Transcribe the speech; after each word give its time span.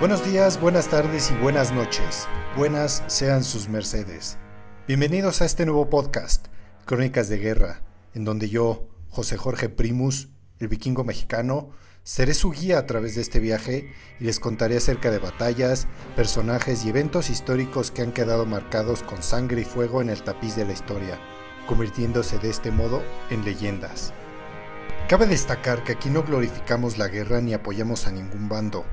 Buenos 0.00 0.24
días, 0.24 0.58
buenas 0.58 0.88
tardes 0.88 1.30
y 1.30 1.34
buenas 1.34 1.72
noches. 1.74 2.26
Buenas 2.56 3.02
sean 3.06 3.44
sus 3.44 3.68
mercedes. 3.68 4.38
Bienvenidos 4.88 5.42
a 5.42 5.44
este 5.44 5.66
nuevo 5.66 5.90
podcast, 5.90 6.46
Crónicas 6.86 7.28
de 7.28 7.36
Guerra, 7.36 7.82
en 8.14 8.24
donde 8.24 8.48
yo, 8.48 8.88
José 9.10 9.36
Jorge 9.36 9.68
Primus, 9.68 10.30
el 10.58 10.68
vikingo 10.68 11.04
mexicano, 11.04 11.72
seré 12.02 12.32
su 12.32 12.50
guía 12.50 12.78
a 12.78 12.86
través 12.86 13.14
de 13.14 13.20
este 13.20 13.40
viaje 13.40 13.92
y 14.18 14.24
les 14.24 14.40
contaré 14.40 14.78
acerca 14.78 15.10
de 15.10 15.18
batallas, 15.18 15.86
personajes 16.16 16.82
y 16.86 16.88
eventos 16.88 17.28
históricos 17.28 17.90
que 17.90 18.00
han 18.00 18.12
quedado 18.12 18.46
marcados 18.46 19.02
con 19.02 19.22
sangre 19.22 19.60
y 19.60 19.64
fuego 19.64 20.00
en 20.00 20.08
el 20.08 20.22
tapiz 20.22 20.56
de 20.56 20.64
la 20.64 20.72
historia, 20.72 21.20
convirtiéndose 21.66 22.38
de 22.38 22.48
este 22.48 22.70
modo 22.70 23.02
en 23.28 23.44
leyendas. 23.44 24.14
Cabe 25.10 25.26
destacar 25.26 25.84
que 25.84 25.92
aquí 25.92 26.08
no 26.08 26.22
glorificamos 26.22 26.96
la 26.96 27.08
guerra 27.08 27.42
ni 27.42 27.52
apoyamos 27.52 28.06
a 28.06 28.12
ningún 28.12 28.48
bando, 28.48 28.86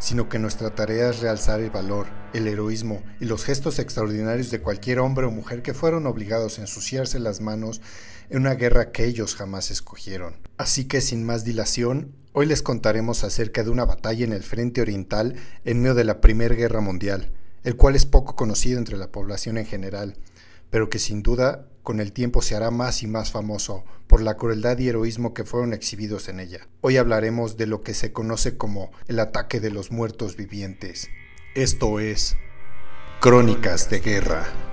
sino 0.00 0.28
que 0.28 0.38
nuestra 0.38 0.74
tarea 0.74 1.10
es 1.10 1.20
realzar 1.20 1.60
el 1.60 1.70
valor, 1.70 2.08
el 2.32 2.48
heroísmo 2.48 3.02
y 3.20 3.26
los 3.26 3.44
gestos 3.44 3.78
extraordinarios 3.78 4.50
de 4.50 4.60
cualquier 4.60 4.98
hombre 4.98 5.26
o 5.26 5.30
mujer 5.30 5.62
que 5.62 5.74
fueron 5.74 6.06
obligados 6.06 6.58
a 6.58 6.62
ensuciarse 6.62 7.20
las 7.20 7.40
manos 7.40 7.82
en 8.30 8.38
una 8.38 8.54
guerra 8.54 8.92
que 8.92 9.04
ellos 9.04 9.36
jamás 9.36 9.70
escogieron. 9.70 10.36
Así 10.56 10.86
que 10.86 11.02
sin 11.02 11.24
más 11.24 11.44
dilación, 11.44 12.16
hoy 12.32 12.46
les 12.46 12.62
contaremos 12.62 13.24
acerca 13.24 13.62
de 13.62 13.70
una 13.70 13.84
batalla 13.84 14.24
en 14.24 14.32
el 14.32 14.42
frente 14.42 14.80
oriental 14.80 15.36
en 15.64 15.80
medio 15.80 15.94
de 15.94 16.04
la 16.04 16.20
Primera 16.20 16.54
Guerra 16.54 16.80
Mundial, 16.80 17.30
el 17.62 17.76
cual 17.76 17.94
es 17.94 18.06
poco 18.06 18.34
conocido 18.34 18.78
entre 18.78 18.96
la 18.96 19.12
población 19.12 19.58
en 19.58 19.66
general, 19.66 20.16
pero 20.70 20.88
que 20.88 20.98
sin 20.98 21.22
duda 21.22 21.66
con 21.82 22.00
el 22.00 22.12
tiempo 22.12 22.40
se 22.40 22.56
hará 22.56 22.70
más 22.70 23.02
y 23.02 23.06
más 23.06 23.30
famoso 23.30 23.84
por 24.10 24.20
la 24.22 24.36
crueldad 24.36 24.76
y 24.78 24.88
heroísmo 24.88 25.34
que 25.34 25.44
fueron 25.44 25.72
exhibidos 25.72 26.28
en 26.28 26.40
ella. 26.40 26.66
Hoy 26.80 26.96
hablaremos 26.96 27.56
de 27.56 27.68
lo 27.68 27.82
que 27.82 27.94
se 27.94 28.12
conoce 28.12 28.56
como 28.56 28.90
el 29.06 29.20
ataque 29.20 29.60
de 29.60 29.70
los 29.70 29.92
muertos 29.92 30.34
vivientes. 30.34 31.08
Esto 31.54 32.00
es 32.00 32.36
Crónicas 33.20 33.88
de 33.88 34.00
Guerra. 34.00 34.69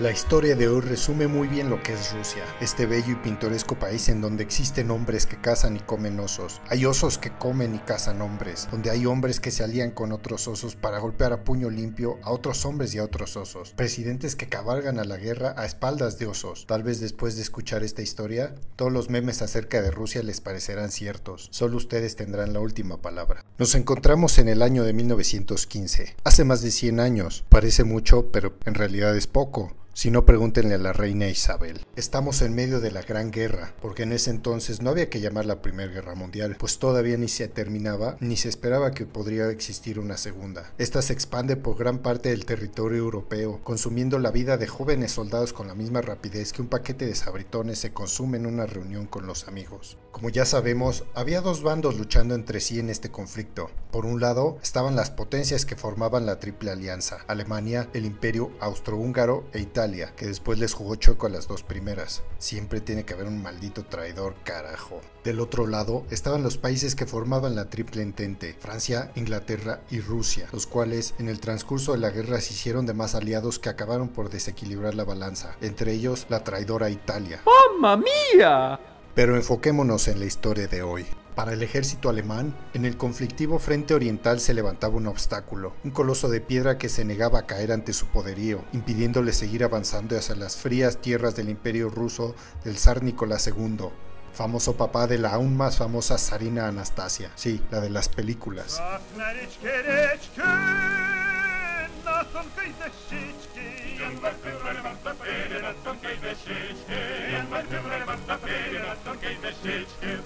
La 0.00 0.12
historia 0.12 0.54
de 0.54 0.68
hoy 0.68 0.80
resume 0.80 1.26
muy 1.26 1.48
bien 1.48 1.70
lo 1.70 1.82
que 1.82 1.92
es 1.92 2.12
Rusia, 2.12 2.44
este 2.60 2.86
bello 2.86 3.10
y 3.10 3.16
pintoresco 3.16 3.80
país 3.80 4.08
en 4.08 4.20
donde 4.20 4.44
existen 4.44 4.92
hombres 4.92 5.26
que 5.26 5.40
cazan 5.40 5.74
y 5.74 5.80
comen 5.80 6.20
osos, 6.20 6.60
hay 6.68 6.84
osos 6.84 7.18
que 7.18 7.36
comen 7.36 7.74
y 7.74 7.78
cazan 7.80 8.22
hombres, 8.22 8.68
donde 8.70 8.90
hay 8.90 9.06
hombres 9.06 9.40
que 9.40 9.50
se 9.50 9.64
alían 9.64 9.90
con 9.90 10.12
otros 10.12 10.46
osos 10.46 10.76
para 10.76 11.00
golpear 11.00 11.32
a 11.32 11.42
puño 11.42 11.68
limpio 11.68 12.20
a 12.22 12.30
otros 12.30 12.64
hombres 12.64 12.94
y 12.94 12.98
a 12.98 13.04
otros 13.04 13.36
osos, 13.36 13.72
presidentes 13.72 14.36
que 14.36 14.48
cabalgan 14.48 15.00
a 15.00 15.04
la 15.04 15.16
guerra 15.16 15.54
a 15.56 15.66
espaldas 15.66 16.16
de 16.20 16.26
osos. 16.26 16.66
Tal 16.68 16.84
vez 16.84 17.00
después 17.00 17.34
de 17.34 17.42
escuchar 17.42 17.82
esta 17.82 18.00
historia, 18.00 18.54
todos 18.76 18.92
los 18.92 19.10
memes 19.10 19.42
acerca 19.42 19.82
de 19.82 19.90
Rusia 19.90 20.22
les 20.22 20.40
parecerán 20.40 20.92
ciertos, 20.92 21.48
solo 21.50 21.76
ustedes 21.76 22.14
tendrán 22.14 22.52
la 22.52 22.60
última 22.60 23.02
palabra. 23.02 23.44
Nos 23.58 23.74
encontramos 23.74 24.38
en 24.38 24.46
el 24.46 24.62
año 24.62 24.84
de 24.84 24.92
1915, 24.92 26.14
hace 26.22 26.44
más 26.44 26.62
de 26.62 26.70
100 26.70 27.00
años, 27.00 27.44
parece 27.48 27.82
mucho, 27.82 28.30
pero 28.30 28.54
en 28.64 28.74
realidad 28.74 29.16
es 29.16 29.26
poco. 29.26 29.74
Si 29.98 30.12
no, 30.12 30.24
pregúntenle 30.24 30.76
a 30.76 30.78
la 30.78 30.92
reina 30.92 31.26
Isabel. 31.26 31.84
Estamos 31.96 32.40
en 32.42 32.54
medio 32.54 32.78
de 32.78 32.92
la 32.92 33.02
Gran 33.02 33.32
Guerra, 33.32 33.74
porque 33.82 34.04
en 34.04 34.12
ese 34.12 34.30
entonces 34.30 34.80
no 34.80 34.90
había 34.90 35.10
que 35.10 35.20
llamar 35.20 35.44
la 35.44 35.60
Primera 35.60 35.90
Guerra 35.90 36.14
Mundial, 36.14 36.54
pues 36.56 36.78
todavía 36.78 37.16
ni 37.16 37.26
se 37.26 37.48
terminaba 37.48 38.16
ni 38.20 38.36
se 38.36 38.48
esperaba 38.48 38.92
que 38.92 39.06
podría 39.06 39.50
existir 39.50 39.98
una 39.98 40.16
segunda. 40.16 40.72
Esta 40.78 41.02
se 41.02 41.14
expande 41.14 41.56
por 41.56 41.76
gran 41.76 41.98
parte 41.98 42.28
del 42.28 42.44
territorio 42.44 42.98
europeo, 42.98 43.58
consumiendo 43.64 44.20
la 44.20 44.30
vida 44.30 44.56
de 44.56 44.68
jóvenes 44.68 45.10
soldados 45.10 45.52
con 45.52 45.66
la 45.66 45.74
misma 45.74 46.00
rapidez 46.00 46.52
que 46.52 46.62
un 46.62 46.68
paquete 46.68 47.04
de 47.04 47.16
sabritones 47.16 47.80
se 47.80 47.92
consume 47.92 48.38
en 48.38 48.46
una 48.46 48.66
reunión 48.66 49.06
con 49.06 49.26
los 49.26 49.48
amigos. 49.48 49.98
Como 50.18 50.30
ya 50.30 50.44
sabemos, 50.44 51.04
había 51.14 51.40
dos 51.42 51.62
bandos 51.62 51.96
luchando 51.96 52.34
entre 52.34 52.58
sí 52.58 52.80
en 52.80 52.90
este 52.90 53.08
conflicto. 53.08 53.70
Por 53.92 54.04
un 54.04 54.20
lado 54.20 54.58
estaban 54.60 54.96
las 54.96 55.12
potencias 55.12 55.64
que 55.64 55.76
formaban 55.76 56.26
la 56.26 56.40
Triple 56.40 56.72
Alianza, 56.72 57.18
Alemania, 57.28 57.88
el 57.94 58.04
Imperio 58.04 58.50
Austrohúngaro 58.58 59.44
e 59.52 59.60
Italia 59.60 60.16
que 60.16 60.26
después 60.26 60.58
les 60.58 60.74
jugó 60.74 60.96
choco 60.96 61.28
a 61.28 61.30
las 61.30 61.46
dos 61.46 61.62
primeras. 61.62 62.24
Siempre 62.38 62.80
tiene 62.80 63.04
que 63.04 63.14
haber 63.14 63.28
un 63.28 63.40
maldito 63.40 63.84
traidor, 63.84 64.34
carajo. 64.42 65.00
Del 65.22 65.38
otro 65.38 65.68
lado 65.68 66.04
estaban 66.10 66.42
los 66.42 66.58
países 66.58 66.96
que 66.96 67.06
formaban 67.06 67.54
la 67.54 67.70
Triple 67.70 68.02
Entente, 68.02 68.56
Francia, 68.58 69.12
Inglaterra 69.14 69.82
y 69.88 70.00
Rusia, 70.00 70.48
los 70.52 70.66
cuales 70.66 71.14
en 71.20 71.28
el 71.28 71.38
transcurso 71.38 71.92
de 71.92 71.98
la 71.98 72.10
guerra 72.10 72.40
se 72.40 72.54
hicieron 72.54 72.86
de 72.86 72.94
más 72.94 73.14
aliados 73.14 73.60
que 73.60 73.68
acabaron 73.68 74.08
por 74.08 74.30
desequilibrar 74.30 74.96
la 74.96 75.04
balanza, 75.04 75.56
entre 75.60 75.92
ellos 75.92 76.26
la 76.28 76.42
traidora 76.42 76.90
Italia. 76.90 77.40
¡Mamma 77.46 78.02
mía! 78.34 78.80
Pero 79.18 79.34
enfoquémonos 79.34 80.06
en 80.06 80.20
la 80.20 80.26
historia 80.26 80.68
de 80.68 80.82
hoy. 80.82 81.04
Para 81.34 81.52
el 81.52 81.64
ejército 81.64 82.08
alemán, 82.08 82.54
en 82.72 82.84
el 82.84 82.96
conflictivo 82.96 83.58
frente 83.58 83.92
oriental 83.92 84.38
se 84.38 84.54
levantaba 84.54 84.94
un 84.94 85.08
obstáculo, 85.08 85.74
un 85.82 85.90
coloso 85.90 86.28
de 86.28 86.40
piedra 86.40 86.78
que 86.78 86.88
se 86.88 87.04
negaba 87.04 87.40
a 87.40 87.46
caer 87.46 87.72
ante 87.72 87.92
su 87.94 88.06
poderío, 88.06 88.64
impidiéndole 88.72 89.32
seguir 89.32 89.64
avanzando 89.64 90.16
hacia 90.16 90.36
las 90.36 90.56
frías 90.56 90.98
tierras 90.98 91.34
del 91.34 91.48
imperio 91.48 91.90
ruso 91.90 92.36
del 92.62 92.78
zar 92.78 93.02
Nicolás 93.02 93.48
II, 93.48 93.88
famoso 94.32 94.76
papá 94.76 95.08
de 95.08 95.18
la 95.18 95.30
aún 95.30 95.56
más 95.56 95.78
famosa 95.78 96.16
zarina 96.16 96.68
Anastasia, 96.68 97.32
sí, 97.34 97.60
la 97.72 97.80
de 97.80 97.90
las 97.90 98.08
películas. 98.08 98.80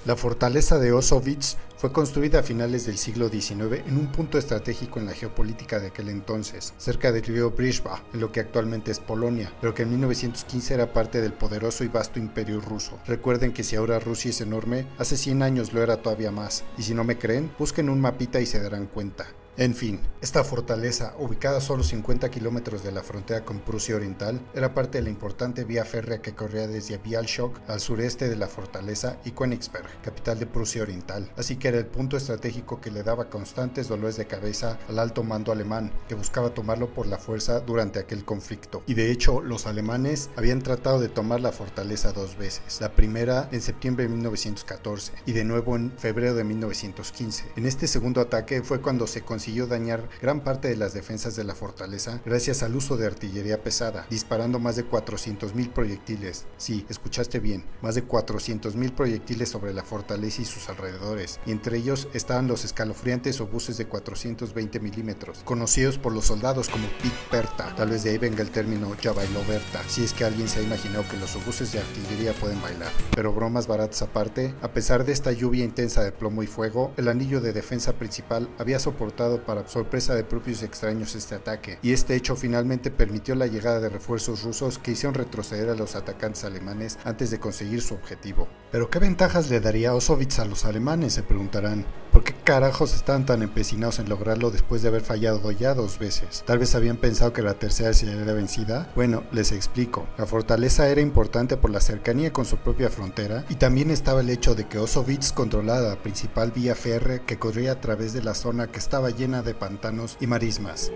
La 0.05 0.17
fortaleza 0.17 0.79
de 0.79 0.93
Osowitz 0.93 1.57
fue 1.77 1.93
construida 1.93 2.41
a 2.41 2.43
finales 2.43 2.87
del 2.87 2.99
siglo 2.99 3.29
XIX 3.29 3.87
en 3.87 3.97
un 3.97 4.13
punto 4.13 4.39
estratégico 4.39 4.99
en 4.99 5.07
la 5.07 5.13
geopolítica 5.13 5.81
de 5.81 5.89
aquel 5.89 6.09
entonces, 6.09 6.75
cerca 6.79 7.13
del 7.13 7.25
río 7.25 7.51
Brisba, 7.51 8.03
en 8.13 8.21
lo 8.21 8.31
que 8.31 8.41
actualmente 8.41 8.91
es 8.91 9.01
Polonia, 9.01 9.53
pero 9.61 9.75
que 9.75 9.83
en 9.83 9.91
1915 9.91 10.75
era 10.75 10.93
parte 10.93 11.21
del 11.21 11.33
poderoso 11.33 11.83
y 11.85 11.89
vasto 11.89 12.19
imperio 12.19 12.61
ruso. 12.61 12.99
Recuerden 13.07 13.53
que 13.53 13.65
si 13.65 13.77
ahora 13.77 13.99
Rusia 13.99 14.31
es 14.31 14.41
enorme, 14.41 14.87
hace 14.99 15.17
100 15.17 15.43
años 15.43 15.73
lo 15.73 15.83
era 15.83 16.03
todavía 16.03 16.31
más, 16.31 16.65
y 16.79 16.83
si 16.83 16.95
no 16.95 17.05
me 17.05 17.19
creen, 17.19 17.53
busquen 17.59 17.89
un 17.89 18.01
mapita 18.01 18.41
y 18.41 18.47
se 18.47 18.61
darán 18.61 18.87
cuenta. 18.87 19.27
En 19.59 19.75
fin, 19.75 20.01
esta 20.23 20.45
fortaleza, 20.45 21.15
ubicada 21.19 21.59
a 21.59 21.61
solo 21.61 21.83
50 21.83 22.31
kilómetros 22.31 22.83
de 22.83 22.91
la 22.91 23.03
frontera 23.03 23.45
con 23.45 23.61
Prusia 23.61 23.97
Oriental, 23.97 24.41
era 24.55 24.73
parte 24.73 24.97
de 24.97 25.05
la 25.05 25.11
importante 25.11 25.65
vía 25.65 25.85
férrea 25.85 26.23
que 26.23 26.35
corría 26.35 26.67
desde 26.67 26.97
Bialystok 26.97 27.61
al 27.69 27.79
sureste 27.79 28.31
de 28.31 28.37
la 28.37 28.47
fortaleza 28.47 29.19
y 29.27 29.33
Königsberg, 29.33 30.01
capital 30.01 30.39
de 30.39 30.47
Prusia 30.47 30.83
Oriental, 30.83 31.31
así 31.37 31.57
que 31.57 31.69
era 31.69 31.77
el 31.77 31.85
punto 31.85 32.17
estratégico 32.17 32.81
que 32.81 32.91
le 32.91 33.03
daba 33.03 33.29
constantes 33.29 33.89
dolores 33.89 34.17
de 34.17 34.27
cabeza 34.27 34.79
al 34.89 34.99
alto 34.99 35.23
mando 35.23 35.53
alemán, 35.53 35.93
que 36.09 36.15
buscaba 36.15 36.55
tomarlo 36.55 36.89
por 36.95 37.07
la 37.07 37.19
fuerza 37.19 37.61
durante 37.61 37.99
aquel 37.99 38.25
conflicto. 38.25 38.83
Y 38.87 38.95
de 38.95 39.11
hecho, 39.11 39.43
los 39.43 39.67
alemanes 39.67 40.31
habían 40.35 40.63
tratado 40.63 40.99
de 40.99 41.11
tomar 41.11 41.43
la 41.43 41.53
fortaleza 41.53 42.13
dos 42.13 42.39
veces, 42.39 42.81
la 42.81 42.93
primera 42.93 43.51
en 43.53 43.61
septiembre 43.61 44.05
de 44.05 44.13
1914 44.13 45.13
y 45.27 45.33
de 45.33 45.45
nuevo 45.45 45.77
en 45.77 45.93
febrero 45.99 46.35
de 46.35 46.45
1915. 46.45 47.53
En 47.57 47.67
este 47.67 47.87
segundo 47.87 48.23
ataque 48.23 48.63
fue 48.63 48.81
cuando 48.81 49.07
se 49.07 49.21
consiguió 49.21 49.42
consiguió 49.43 49.67
dañar 49.67 50.09
gran 50.21 50.45
parte 50.45 50.69
de 50.69 50.77
las 50.77 50.95
defensas 50.95 51.35
de 51.35 51.43
la 51.43 51.57
fortaleza 51.57 52.21
gracias 52.25 52.63
al 52.63 52.77
uso 52.77 52.97
de 52.97 53.09
artillería 53.09 53.61
pesada, 53.61 54.07
disparando 54.09 54.61
más 54.61 54.77
de 54.77 54.89
400.000 54.89 55.73
proyectiles. 55.73 56.47
Sí, 56.59 56.87
escuchaste 56.89 57.41
bien, 57.41 57.65
más 57.81 57.97
de 57.97 58.07
400.000 58.07 58.95
proyectiles 58.95 59.49
sobre 59.49 59.75
la 59.75 59.83
fortaleza 59.83 60.43
y 60.43 60.45
sus 60.45 60.69
alrededores, 60.69 61.41
y 61.45 61.51
entre 61.51 61.79
ellos 61.79 62.07
estaban 62.15 62.47
los 62.47 62.65
escalofriantes 62.65 63.41
obuses 63.41 63.77
de 63.79 63.87
420 63.87 64.79
milímetros, 64.79 65.41
conocidos 65.45 65.99
por 65.99 66.13
los 66.13 66.27
soldados 66.27 66.69
como 66.69 66.87
Pik 67.03 67.13
Perta, 67.29 67.75
tal 67.75 67.91
vez 67.91 68.05
de 68.05 68.11
ahí 68.11 68.19
venga 68.19 68.43
el 68.43 68.53
término 68.53 68.97
Ya 69.01 69.13
Berta, 69.13 69.83
si 69.89 70.05
es 70.05 70.13
que 70.13 70.25
alguien 70.25 70.47
se 70.47 70.61
ha 70.61 70.63
imaginado 70.63 71.05
que 71.11 71.17
los 71.17 71.35
obuses 71.35 71.73
de 71.73 71.81
artillería 71.81 72.33
pueden 72.35 72.63
bailar. 72.63 72.93
Pero 73.17 73.33
bromas 73.33 73.67
baratas 73.67 74.03
aparte, 74.03 74.55
a 74.63 74.73
pesar 74.73 75.05
de 75.05 75.11
esta 75.11 75.33
lluvia 75.33 75.65
intensa 75.65 76.05
de 76.05 76.13
plomo 76.13 76.45
y 76.45 76.47
fuego, 76.47 76.93
el 76.97 77.09
anillo 77.09 77.41
de 77.41 77.53
defensa 77.53 77.95
principal 77.95 78.49
había 78.61 78.79
soportado 78.79 79.32
para 79.41 79.67
sorpresa 79.69 80.15
de 80.15 80.25
propios 80.25 80.63
extraños 80.63 81.15
este 81.15 81.35
ataque, 81.35 81.79
y 81.83 81.93
este 81.93 82.15
hecho 82.15 82.37
finalmente 82.37 82.91
permitió 82.91 83.35
la 83.35 83.47
llegada 83.47 83.81
de 83.81 83.89
refuerzos 83.89 84.43
rusos 84.43 84.79
que 84.79 84.93
hicieron 84.93 85.15
retroceder 85.15 85.71
a 85.71 85.75
los 85.75 85.97
atacantes 85.97 86.45
alemanes 86.45 86.99
antes 87.05 87.31
de 87.31 87.41
conseguir 87.41 87.83
su 87.83 87.95
objetivo. 87.95 88.49
Pero 88.71 88.91
¿qué 88.91 88.99
ventajas 88.99 89.51
le 89.51 89.61
daría 89.61 89.95
Osowitz 89.95 90.39
a 90.39 90.45
los 90.45 90.65
alemanes? 90.65 91.13
se 91.13 91.23
preguntarán. 91.23 91.85
¿Por 92.23 92.35
qué 92.35 92.45
carajos 92.45 92.95
están 92.95 93.27
tan 93.27 93.43
empecinados 93.43 93.99
en 93.99 94.09
lograrlo 94.09 94.53
después 94.53 94.81
de 94.81 94.87
haber 94.87 95.01
fallado 95.01 95.51
ya 95.51 95.75
dos 95.75 95.99
veces? 95.99 96.45
Tal 96.47 96.61
vez 96.61 96.77
habían 96.77 96.97
pensado 96.97 97.33
que 97.33 97.43
la 97.43 97.55
tercera 97.55 97.93
sería 97.93 98.33
vencida. 98.33 98.89
Bueno, 98.95 99.25
les 99.33 99.51
explico. 99.51 100.07
La 100.17 100.25
fortaleza 100.25 100.89
era 100.89 101.01
importante 101.01 101.57
por 101.57 101.73
la 101.73 101.81
cercanía 101.81 102.33
con 102.33 102.45
su 102.45 102.59
propia 102.59 102.91
frontera 102.91 103.45
y 103.49 103.57
también 103.57 103.91
estaba 103.91 104.21
el 104.21 104.31
hecho 104.31 104.55
de 104.55 104.69
que 104.69 104.79
Osowitz 104.79 105.33
controlaba 105.33 105.89
la 105.89 106.01
principal 106.01 106.53
vía 106.53 106.77
férrea 106.77 107.27
que 107.27 107.41
corría 107.41 107.73
a 107.73 107.81
través 107.81 108.13
de 108.13 108.23
la 108.23 108.35
zona 108.35 108.69
que 108.69 108.79
estaba 108.79 109.11
llena 109.11 109.43
de 109.43 109.55
pantanos 109.55 110.17
y 110.21 110.29
marismas. 110.29 110.93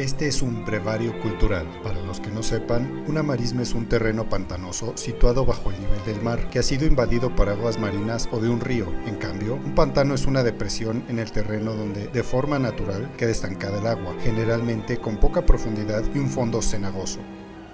Este 0.00 0.28
es 0.28 0.40
un 0.40 0.64
brevario 0.64 1.20
cultural. 1.20 1.66
Para 1.82 2.00
los 2.00 2.20
que 2.20 2.30
no 2.30 2.42
sepan, 2.42 3.04
una 3.06 3.22
marisma 3.22 3.60
es 3.60 3.74
un 3.74 3.86
terreno 3.86 4.30
pantanoso 4.30 4.96
situado 4.96 5.44
bajo 5.44 5.70
el 5.70 5.78
nivel 5.78 6.02
del 6.06 6.22
mar, 6.22 6.48
que 6.48 6.58
ha 6.58 6.62
sido 6.62 6.86
invadido 6.86 7.36
por 7.36 7.50
aguas 7.50 7.78
marinas 7.78 8.26
o 8.32 8.40
de 8.40 8.48
un 8.48 8.62
río. 8.62 8.86
En 9.06 9.16
cambio, 9.16 9.56
un 9.56 9.74
pantano 9.74 10.14
es 10.14 10.24
una 10.24 10.42
depresión 10.42 11.04
en 11.10 11.18
el 11.18 11.30
terreno 11.30 11.74
donde, 11.74 12.08
de 12.08 12.22
forma 12.22 12.58
natural, 12.58 13.12
queda 13.18 13.30
estancada 13.30 13.78
el 13.78 13.86
agua, 13.86 14.14
generalmente 14.22 14.96
con 14.96 15.18
poca 15.18 15.44
profundidad 15.44 16.02
y 16.14 16.18
un 16.18 16.30
fondo 16.30 16.62
cenagoso. 16.62 17.20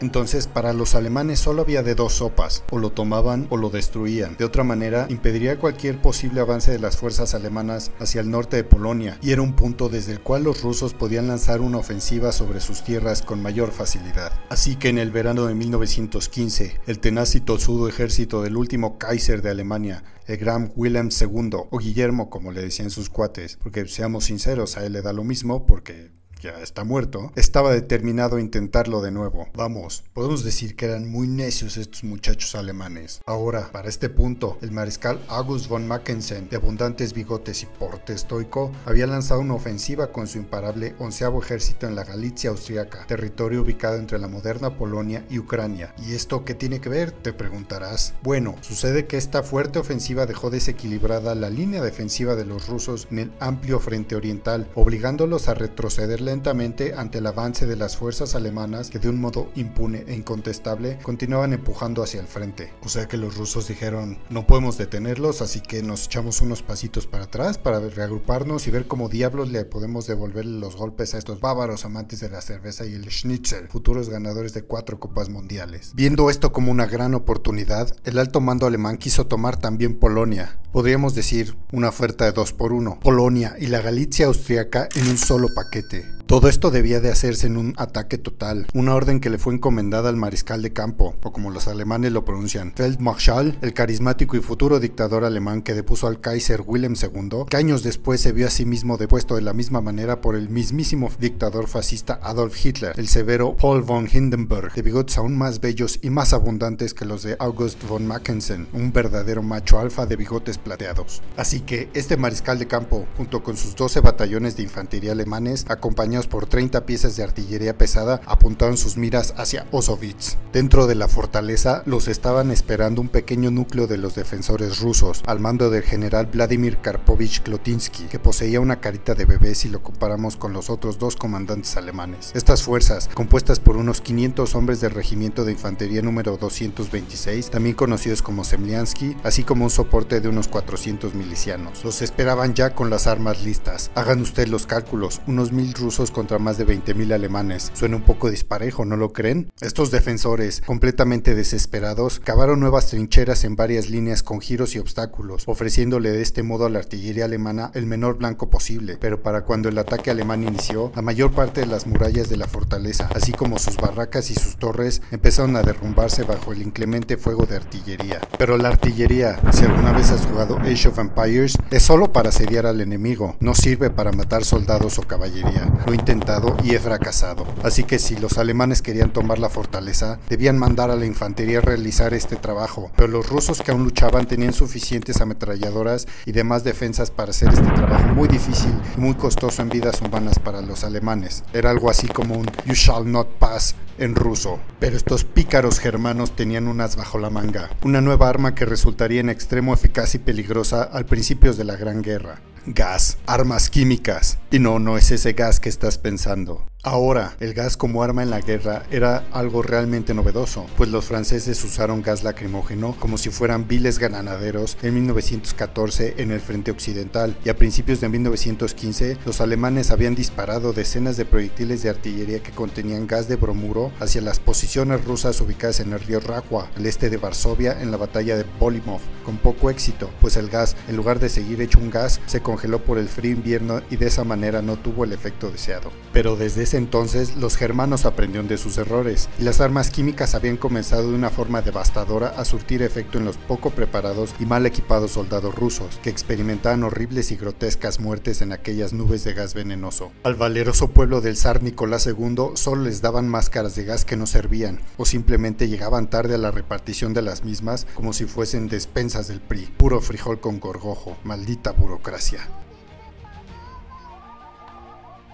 Entonces, 0.01 0.47
para 0.47 0.73
los 0.73 0.95
alemanes 0.95 1.41
solo 1.41 1.63
había 1.63 1.83
de 1.83 1.95
dos 1.95 2.15
sopas, 2.15 2.65
o 2.71 2.79
lo 2.79 2.91
tomaban 2.91 3.47
o 3.51 3.57
lo 3.57 3.71
destruían. 3.71 4.37
De 4.37 4.45
otra 4.45 4.65
manera, 4.65 5.07
impediría 5.09 5.59
cualquier 5.59 6.01
posible 6.01 6.41
avance 6.41 6.71
de 6.71 6.79
las 6.79 6.97
fuerzas 6.97 7.35
alemanas 7.35 7.91
hacia 7.99 8.21
el 8.21 8.31
norte 8.31 8.57
de 8.57 8.65
Polonia, 8.65 9.19
y 9.23 9.33
era 9.33 9.43
un 9.43 9.55
punto 9.57 9.89
desde 9.89 10.13
el 10.13 10.21
cual 10.21 10.45
los 10.45 10.63
rusos 10.63 10.95
podían 10.95 11.29
lanzar 11.29 11.61
una 11.61 11.79
ofensiva 11.79 12.33
sobre 12.33 12.61
sus 12.61 12.85
tierras 12.85 13.23
con 13.23 13.41
mayor 13.41 13.73
facilidad. 13.73 14.33
Así 14.51 14.77
que 14.77 14.89
en 14.89 14.99
el 14.99 15.11
verano 15.11 15.47
de 15.47 15.55
1915, 15.55 16.81
el 16.87 16.99
tenaz 16.99 17.35
y 17.35 17.43
ejército 17.89 18.43
del 18.43 18.57
último 18.57 18.99
Kaiser 18.99 19.43
de 19.43 19.51
Alemania, 19.51 20.05
el 20.27 20.37
gran 20.37 20.73
Wilhelm 20.77 21.09
II, 21.09 21.51
o 21.71 21.79
Guillermo 21.79 22.31
como 22.31 22.53
le 22.53 22.63
decían 22.63 22.91
sus 22.91 23.09
cuates, 23.09 23.57
porque 23.63 23.87
seamos 23.89 24.25
sinceros, 24.25 24.77
a 24.77 24.85
él 24.85 24.93
le 24.93 25.03
da 25.03 25.13
lo 25.13 25.25
mismo 25.25 25.67
porque 25.67 26.11
ya 26.41 26.61
está 26.61 26.85
muerto, 26.85 27.33
estaba 27.37 27.73
determinado 27.73 28.37
a 28.37 28.41
intentarlo 28.41 29.01
de 29.01 29.11
nuevo. 29.11 29.49
Vamos, 29.55 30.05
podemos 30.13 30.45
decir 30.45 30.77
que 30.77 30.87
eran 30.87 31.11
muy 31.11 31.27
necios 31.27 31.77
estos 31.77 32.05
muchachos 32.05 32.55
alemanes. 32.55 33.21
Ahora, 33.27 33.71
para 33.73 33.89
este 33.89 34.09
punto, 34.09 34.59
el 34.63 34.71
mariscal 34.71 35.21
August 35.29 35.69
von 35.69 35.87
Mackensen, 35.87 36.49
de 36.49 36.57
abundantes 36.57 37.13
bigotes 37.13 37.63
y 37.63 37.67
porte 37.67 38.13
estoico, 38.13 38.73
había 38.85 39.07
lanzado 39.07 39.41
una 39.41 39.55
ofensiva 39.55 40.13
con 40.13 40.27
su 40.27 40.39
imparable 40.39 40.95
onceavo 40.99 41.43
ejército 41.43 41.87
en 41.87 41.95
la 41.95 42.05
Galicia 42.05 42.51
austriaca, 42.51 43.07
territorio 43.07 43.63
ubicado 43.63 43.97
entre 43.97 44.19
la 44.19 44.29
moderna 44.29 44.77
Polonia 44.77 45.25
y 45.31 45.39
Ucrania. 45.39 45.95
¿Y 46.07 46.15
esto 46.15 46.45
qué 46.45 46.55
tiene 46.55 46.81
que 46.81 46.89
ver? 46.89 47.13
Te 47.13 47.33
preguntarás. 47.33 48.15
Bueno, 48.23 48.57
sucede 48.61 49.07
que 49.07 49.17
esta 49.17 49.43
fuerte 49.43 49.79
ofensiva 49.79 50.27
dejó 50.27 50.51
desequilibrada 50.51 51.35
la 51.35 51.51
línea 51.51 51.83
defensiva 51.83 52.37
de 52.37 52.45
los 52.45 52.69
rusos 52.69 53.09
en 53.11 53.19
el 53.19 53.33
amplio 53.41 53.81
frente 53.81 54.17
oriental, 54.17 54.69
obligándolos 54.75 55.49
a 55.49 55.55
retroceder 55.55 56.21
lentamente 56.27 56.93
ante 56.95 57.19
el 57.19 57.27
avance 57.27 57.67
de 57.67 57.77
las 57.77 57.97
fuerzas 57.97 58.35
alemanas 58.35 58.91
que 58.91 58.99
de 58.99 59.09
un 59.09 59.19
modo 59.19 59.51
impune 59.55 60.05
e 60.07 60.15
incontestable 60.15 60.99
continuaban 61.03 61.55
empujando 61.55 62.03
hacia 62.03 62.21
el 62.21 62.27
frente. 62.27 62.73
O 62.83 62.91
sea 62.91 63.09
que 63.09 63.17
los 63.17 63.37
rusos 63.37 63.69
dijeron, 63.69 64.19
no 64.29 64.47
podemos 64.47 64.77
detenerlos, 64.77 65.41
así 65.41 65.61
que 65.61 65.83
nos 65.83 66.07
echamos 66.07 66.43
unos 66.43 66.63
pasitos 66.63 67.07
para 67.07 67.25
atrás 67.25 67.57
para 67.57 67.81
reagruparnos 67.81 68.67
y 68.67 68.71
ver 68.71 68.87
cómo 68.87 69.09
diablos 69.09 69.51
le 69.51 69.65
podemos 69.65 70.07
devolver 70.07 70.45
los 70.45 70.77
golpes 70.77 71.15
a 71.15 71.19
estos 71.19 71.41
bávaros 71.41 71.85
amantes 71.85 72.21
de 72.21 72.29
la 72.29 72.43
cerveza 72.43 72.85
y 72.85 72.95
el 72.95 73.11
schnitzel, 73.11 73.69
futuros 73.69 74.11
ganadores 74.11 74.53
de 74.53 74.63
cuatro 74.63 75.01
copas 75.01 75.29
mundiales. 75.29 75.93
Viendo 75.95 76.29
esto 76.29 76.53
como 76.53 76.73
una 76.73 76.87
gran 76.87 77.15
oportunidad, 77.15 77.97
el 78.05 78.19
alto 78.19 78.41
mando 78.41 78.67
alemán 78.67 78.99
quiso 78.99 79.27
tomar 79.27 79.57
también 79.57 79.99
Polonia. 79.99 80.59
Podríamos 80.73 81.15
decir 81.15 81.57
una 81.73 81.89
oferta 81.89 82.25
de 82.25 82.33
dos 82.33 82.53
por 82.53 82.73
uno. 82.73 82.99
Polonia 83.01 83.57
y 83.59 83.69
la 83.69 83.81
Galicia 83.81 84.27
austriaca 84.27 84.89
en 84.95 85.09
un 85.09 85.17
solo 85.17 85.49
paquete. 85.55 86.16
Todo 86.27 86.49
esto 86.49 86.73
debía 86.73 86.99
de 86.99 87.13
hacerse 87.13 87.47
en 87.47 87.57
un 87.57 87.73
ataque 87.77 88.19
total, 88.19 88.67
una 88.75 88.97
orden 88.97 89.21
que 89.21 89.31
le 89.31 89.39
fue 89.39 89.55
encomendada 89.55 90.09
al 90.09 90.17
mariscal 90.17 90.61
de 90.61 90.73
campo, 90.73 91.15
o 91.23 91.33
como 91.33 91.53
los 91.53 91.69
alemanes 91.69 92.11
lo 92.11 92.25
pronuncian, 92.25 92.73
Feldmarschall, 92.75 93.57
el 93.63 93.73
carismático 93.73 94.37
y 94.37 94.41
futuro 94.41 94.81
dictador 94.81 95.25
alemán 95.25 95.63
que 95.63 95.75
depuso 95.75 96.09
al 96.09 96.21
Kaiser 96.21 96.65
Wilhelm 96.67 96.97
II, 97.01 97.45
que 97.49 97.57
años 97.57 97.85
después 97.85 98.21
se 98.21 98.33
vio 98.33 98.49
a 98.49 98.51
sí 98.51 98.65
mismo 98.65 98.97
depuesto 98.97 99.37
de 99.37 99.43
la 99.43 99.53
misma 99.53 99.81
manera 99.81 100.21
por 100.21 100.35
el 100.35 100.49
mismísimo 100.49 101.13
dictador 101.21 101.69
fascista 101.69 102.19
Adolf 102.21 102.57
Hitler, 102.67 102.99
el 102.99 103.07
severo 103.07 103.57
Paul 103.57 103.83
von 103.83 104.09
Hindenburg, 104.13 104.75
de 104.75 104.83
bigotes 104.83 105.19
aún 105.19 105.39
más 105.39 105.61
bellos 105.61 106.01
y 106.03 106.11
más 106.11 106.33
abundantes 106.33 106.93
que 106.93 107.05
los 107.05 107.23
de 107.23 107.37
August 107.39 107.81
von 107.87 108.05
Mackensen, 108.05 108.67
un 108.73 108.93
verdadero 108.93 109.45
macho 109.45 109.79
alfa 109.79 110.07
de 110.07 110.17
bigotes 110.17 110.59
plateados. 110.59 111.23
Así 111.37 111.61
que 111.61 111.89
este 111.95 112.17
mariscal 112.17 112.59
de 112.59 112.67
campo, 112.67 113.07
junto 113.17 113.45
con 113.45 113.57
sus 113.57 113.77
12 113.77 114.01
batallones 114.01 114.57
de 114.57 114.65
infantería 114.65 115.13
alemanes, 115.13 115.65
acompañó 115.69 116.16
por 116.27 116.47
30 116.47 116.87
piezas 116.87 117.17
de 117.17 117.23
artillería 117.23 117.77
pesada, 117.77 118.23
apuntaron 118.25 118.79
sus 118.79 118.97
miras 118.97 119.35
hacia 119.37 119.67
Osovitz. 119.73 120.39
Dentro 120.55 120.87
de 120.87 120.95
la 120.95 121.09
fortaleza 121.09 121.83
los 121.85 122.09
estaban 122.09 122.51
esperando 122.51 123.03
un 123.03 123.11
pequeño 123.11 123.51
núcleo 123.51 123.87
de 123.87 123.99
los 123.99 124.15
defensores 124.15 124.81
rusos, 124.81 125.23
al 125.27 125.41
mando 125.41 125.69
del 125.69 125.83
general 125.83 126.27
Vladimir 126.27 126.79
Karpovich 126.79 127.43
Klotinsky, 127.43 128.05
que 128.05 128.19
poseía 128.19 128.61
una 128.61 128.81
carita 128.81 129.15
de 129.15 129.27
bebé 129.27 129.55
si 129.55 129.69
lo 129.69 129.83
comparamos 129.83 130.37
con 130.37 130.55
los 130.55 130.71
otros 130.71 130.99
dos 130.99 131.17
comandantes 131.17 131.77
alemanes. 131.77 132.31
Estas 132.35 132.63
fuerzas, 132.63 133.11
compuestas 133.13 133.61
por 133.61 133.77
unos 133.77 134.01
500 134.01 134.55
hombres 134.55 134.81
del 134.81 134.93
regimiento 134.93 135.45
de 135.45 135.53
infantería 135.53 136.01
número 136.01 136.37
226, 136.37 137.51
también 137.51 137.75
conocidos 137.75 138.23
como 138.23 138.45
Semliansky, 138.45 139.17
así 139.25 139.43
como 139.43 139.65
un 139.65 139.71
soporte 139.71 140.21
de 140.21 140.29
unos 140.29 140.49
400 140.49 141.15
milicianos. 141.15 141.85
Los 141.85 142.03
esperaban 142.03 142.55
ya 142.55 142.75
con 142.75 142.91
las 142.91 143.07
armas 143.07 143.43
listas. 143.43 143.91
Hagan 143.95 144.21
ustedes 144.21 144.49
los 144.49 144.67
cálculos, 144.67 145.21
unos 145.27 145.53
mil 145.53 145.75
rusos 145.75 146.06
contra 146.11 146.39
más 146.39 146.59
de 146.59 146.67
20.000 146.67 147.13
alemanes. 147.13 147.71
Suena 147.75 147.97
un 147.97 148.03
poco 148.03 148.31
disparejo, 148.31 148.85
¿no 148.85 148.97
lo 148.97 149.13
creen? 149.13 149.51
Estos 149.61 149.91
defensores, 149.91 150.63
completamente 150.65 151.35
desesperados, 151.35 152.21
cavaron 152.21 152.61
nuevas 152.61 152.89
trincheras 152.89 153.45
en 153.45 153.57
varias 153.57 153.91
líneas 153.91 154.23
con 154.23 154.41
giros 154.41 154.75
y 154.75 154.79
obstáculos, 154.79 155.45
ofreciéndole 155.47 156.11
de 156.11 156.23
este 156.23 156.43
modo 156.43 156.67
a 156.67 156.71
la 156.71 156.79
artillería 156.79 157.25
alemana 157.25 157.71
el 157.75 157.87
menor 157.87 158.19
blanco 158.19 158.51
posible. 158.51 158.97
Pero 159.01 159.23
para 159.23 159.43
cuando 159.45 159.69
el 159.69 159.79
ataque 159.79 160.11
alemán 160.11 160.43
inició, 160.43 160.93
la 160.95 161.03
mayor 161.03 161.33
parte 161.33 161.61
de 161.61 161.67
las 161.67 161.87
murallas 161.87 162.29
de 162.29 162.37
la 162.37 162.47
fortaleza, 162.47 163.09
así 163.15 163.33
como 163.33 163.59
sus 163.59 163.77
barracas 163.77 164.31
y 164.31 164.35
sus 164.35 164.57
torres, 164.57 165.03
empezaron 165.11 165.57
a 165.57 165.63
derrumbarse 165.63 166.23
bajo 166.23 166.53
el 166.53 166.63
inclemente 166.63 167.17
fuego 167.17 167.47
de 167.47 167.57
artillería. 167.57 168.21
Pero 168.39 168.57
la 168.57 168.69
artillería, 168.69 169.41
si 169.53 169.65
alguna 169.65 169.93
vez 169.93 170.11
has 170.11 170.27
jugado 170.27 170.59
Age 170.59 170.89
of 170.89 170.99
Empires, 170.99 171.57
es 171.71 171.83
solo 171.83 172.13
para 172.13 172.31
asediar 172.31 172.67
al 172.67 172.81
enemigo, 172.81 173.37
no 173.41 173.55
sirve 173.55 173.91
para 173.91 174.13
matar 174.13 174.45
soldados 174.45 174.99
o 174.99 175.03
caballería 175.03 175.67
intentado 175.97 176.57
y 176.63 176.75
he 176.75 176.79
fracasado. 176.79 177.47
Así 177.63 177.85
que 177.85 177.99
si 177.99 178.17
los 178.17 178.39
alemanes 178.39 178.83
querían 178.83 179.13
tomar 179.13 179.39
la 179.39 179.49
fortaleza, 179.49 180.19
debían 180.29 180.59
mandar 180.59 180.91
a 180.91 180.97
la 180.97 181.07
infantería 181.07 181.59
a 181.59 181.63
realizar 181.63 182.15
este 182.15 182.37
trabajo, 182.37 182.91
pero 182.97 183.09
los 183.09 183.29
rusos 183.29 183.63
que 183.63 183.73
aún 183.73 183.85
luchaban 183.85 184.27
tenían 184.27 184.53
suficientes 184.53 185.21
ametralladoras 185.21 186.07
y 186.25 186.33
demás 186.33 186.65
defensas 186.65 187.11
para 187.11 187.31
hacer 187.31 187.49
este 187.49 187.71
trabajo 187.71 188.07
muy 188.15 188.29
difícil 188.29 188.73
y 188.97 189.01
muy 189.01 189.15
costoso 189.15 189.63
en 189.63 189.69
vidas 189.69 190.01
humanas 190.01 190.39
para 190.39 190.61
los 190.61 190.85
alemanes. 190.85 191.43
Era 191.53 191.71
algo 191.71 191.91
así 191.91 192.07
como 192.07 192.37
un 192.37 192.47
You 192.65 192.75
shall 192.75 193.11
not 193.11 193.29
pass 193.39 193.75
en 193.99 194.15
ruso. 194.15 194.59
Pero 194.79 194.97
estos 194.97 195.25
pícaros 195.25 195.79
germanos 195.79 196.37
tenían 196.37 196.69
unas 196.69 196.97
bajo 196.97 197.19
la 197.19 197.31
manga, 197.31 197.71
una 197.83 198.01
nueva 198.01 198.29
arma 198.29 198.55
que 198.55 198.65
resultaría 198.65 199.21
en 199.21 199.31
extremo 199.31 199.75
eficaz 199.75 200.15
y 200.15 200.19
peligrosa 200.19 200.83
al 200.83 201.07
principios 201.07 201.57
de 201.57 201.65
la 201.65 201.77
Gran 201.77 202.03
Guerra 202.03 202.41
gas, 202.67 203.19
armas 203.27 203.71
químicas. 203.71 204.39
Y 204.51 204.59
no, 204.59 204.79
no 204.79 204.97
es 204.97 205.11
ese 205.11 205.33
gas 205.33 205.61
que 205.61 205.69
estás 205.69 205.99
pensando. 205.99 206.67
Ahora, 206.87 207.35
el 207.41 207.53
gas 207.53 207.77
como 207.77 208.05
arma 208.05 208.23
en 208.23 208.31
la 208.31 208.41
guerra 208.41 208.85
era 208.93 209.25
algo 209.33 209.61
realmente 209.61 210.15
novedoso, 210.15 210.67
pues 210.77 210.89
los 210.89 211.07
franceses 211.07 211.65
usaron 211.65 212.01
gas 212.01 212.23
lacrimógeno 212.23 212.95
como 213.01 213.19
si 213.19 213.31
fueran 213.31 213.67
viles 213.67 213.99
ganaderos 213.99 214.79
en 214.83 214.95
1914 214.95 216.15
en 216.19 216.31
el 216.31 216.39
frente 216.39 216.71
occidental 216.71 217.37
y 217.45 217.49
a 217.49 217.57
principios 217.57 218.01
de 218.01 218.09
1915 218.09 219.19
los 219.27 219.41
alemanes 219.41 219.91
habían 219.91 220.15
disparado 220.15 220.73
decenas 220.73 221.17
de 221.17 221.25
proyectiles 221.25 221.83
de 221.83 221.91
artillería 221.91 222.41
que 222.41 222.53
contenían 222.53 223.09
gas 223.09 223.27
de 223.27 223.35
bromuro 223.35 223.91
hacia 223.99 224.21
las 224.21 224.39
posiciones 224.39 225.05
rusas 225.05 225.41
ubicadas 225.41 225.81
en 225.81 225.93
el 225.93 225.99
río 225.99 226.21
Rakwa, 226.21 226.71
al 226.77 226.87
este 226.87 227.11
de 227.11 227.17
Varsovia 227.17 227.83
en 227.83 227.91
la 227.91 227.97
batalla 227.97 228.37
de 228.37 228.47
Bolimov, 228.61 229.01
con 229.25 229.39
poco 229.39 229.71
éxito, 229.71 230.09
pues 230.21 230.37
el 230.37 230.51
gas, 230.51 230.77
en 230.87 230.95
lugar 230.95 231.19
de 231.19 231.31
seguir 231.31 231.61
hecho 231.61 231.81
un 231.81 231.91
gas, 231.91 232.21
se 232.27 232.43
congeló 232.43 232.85
por 232.85 232.99
el 232.99 233.09
frío 233.09 233.33
invierno 233.33 233.83
y 233.91 233.97
de 233.97 234.07
esa 234.07 234.23
manera 234.23 234.63
no 234.63 234.77
tuvo 234.77 235.03
el 235.03 235.13
efecto 235.13 235.51
deseado. 235.51 235.91
Pero 236.13 236.37
desde 236.37 236.63
ese 236.63 236.76
entonces 236.77 237.37
los 237.37 237.57
germanos 237.57 238.05
aprendieron 238.05 238.49
de 238.49 238.59
sus 238.59 238.79
errores 238.79 239.29
y 239.39 239.45
las 239.45 239.61
armas 239.61 239.91
químicas 239.91 240.35
habían 240.35 240.57
comenzado 240.57 241.11
de 241.11 241.15
una 241.15 241.31
forma 241.31 241.63
devastadora 241.63 242.29
a 242.29 242.45
surtir 242.45 242.83
efecto 242.83 243.19
en 243.19 243.25
los 243.25 243.37
poco 243.37 243.71
preparados 243.71 244.35
y 244.39 244.47
mal 244.47 244.67
equipados 244.67 245.13
soldados 245.13 245.55
rusos, 245.55 245.99
que 246.03 246.11
experimentaban 246.11 246.85
horribles 246.85 247.31
y 247.33 247.37
grotescas 247.37 248.01
muertes 248.01 248.43
en 248.43 248.53
aquellas 248.53 248.93
nubes 248.93 249.25
de 249.25 249.35
gas 249.35 249.55
venenoso. 249.55 250.13
Al 250.25 250.35
valeroso 250.35 250.89
pueblo 250.89 251.21
del 251.21 251.37
zar 251.37 251.63
Nicolás 251.63 252.07
II 252.07 252.51
solo 252.55 252.83
les 252.83 253.03
daban 253.03 253.29
máscaras 253.29 253.75
de 253.77 253.85
gas 253.85 254.05
que 254.05 254.17
no 254.17 254.27
servían, 254.27 254.81
o 254.97 255.05
simplemente 255.05 255.69
llegaban 255.69 256.09
tarde 256.11 256.35
a 256.35 256.39
la 256.39 256.51
repartición 256.51 257.15
de 257.15 257.23
las 257.23 257.45
mismas 257.45 257.87
como 257.95 258.13
si 258.13 258.25
fuesen 258.25 258.69
despensas 258.69 259.29
del 259.29 259.41
PRI, 259.41 259.73
puro 259.77 260.01
frijol 260.01 260.41
con 260.41 260.61
gorgojo, 260.61 261.17
maldita 261.25 261.73
burocracia. 261.73 262.49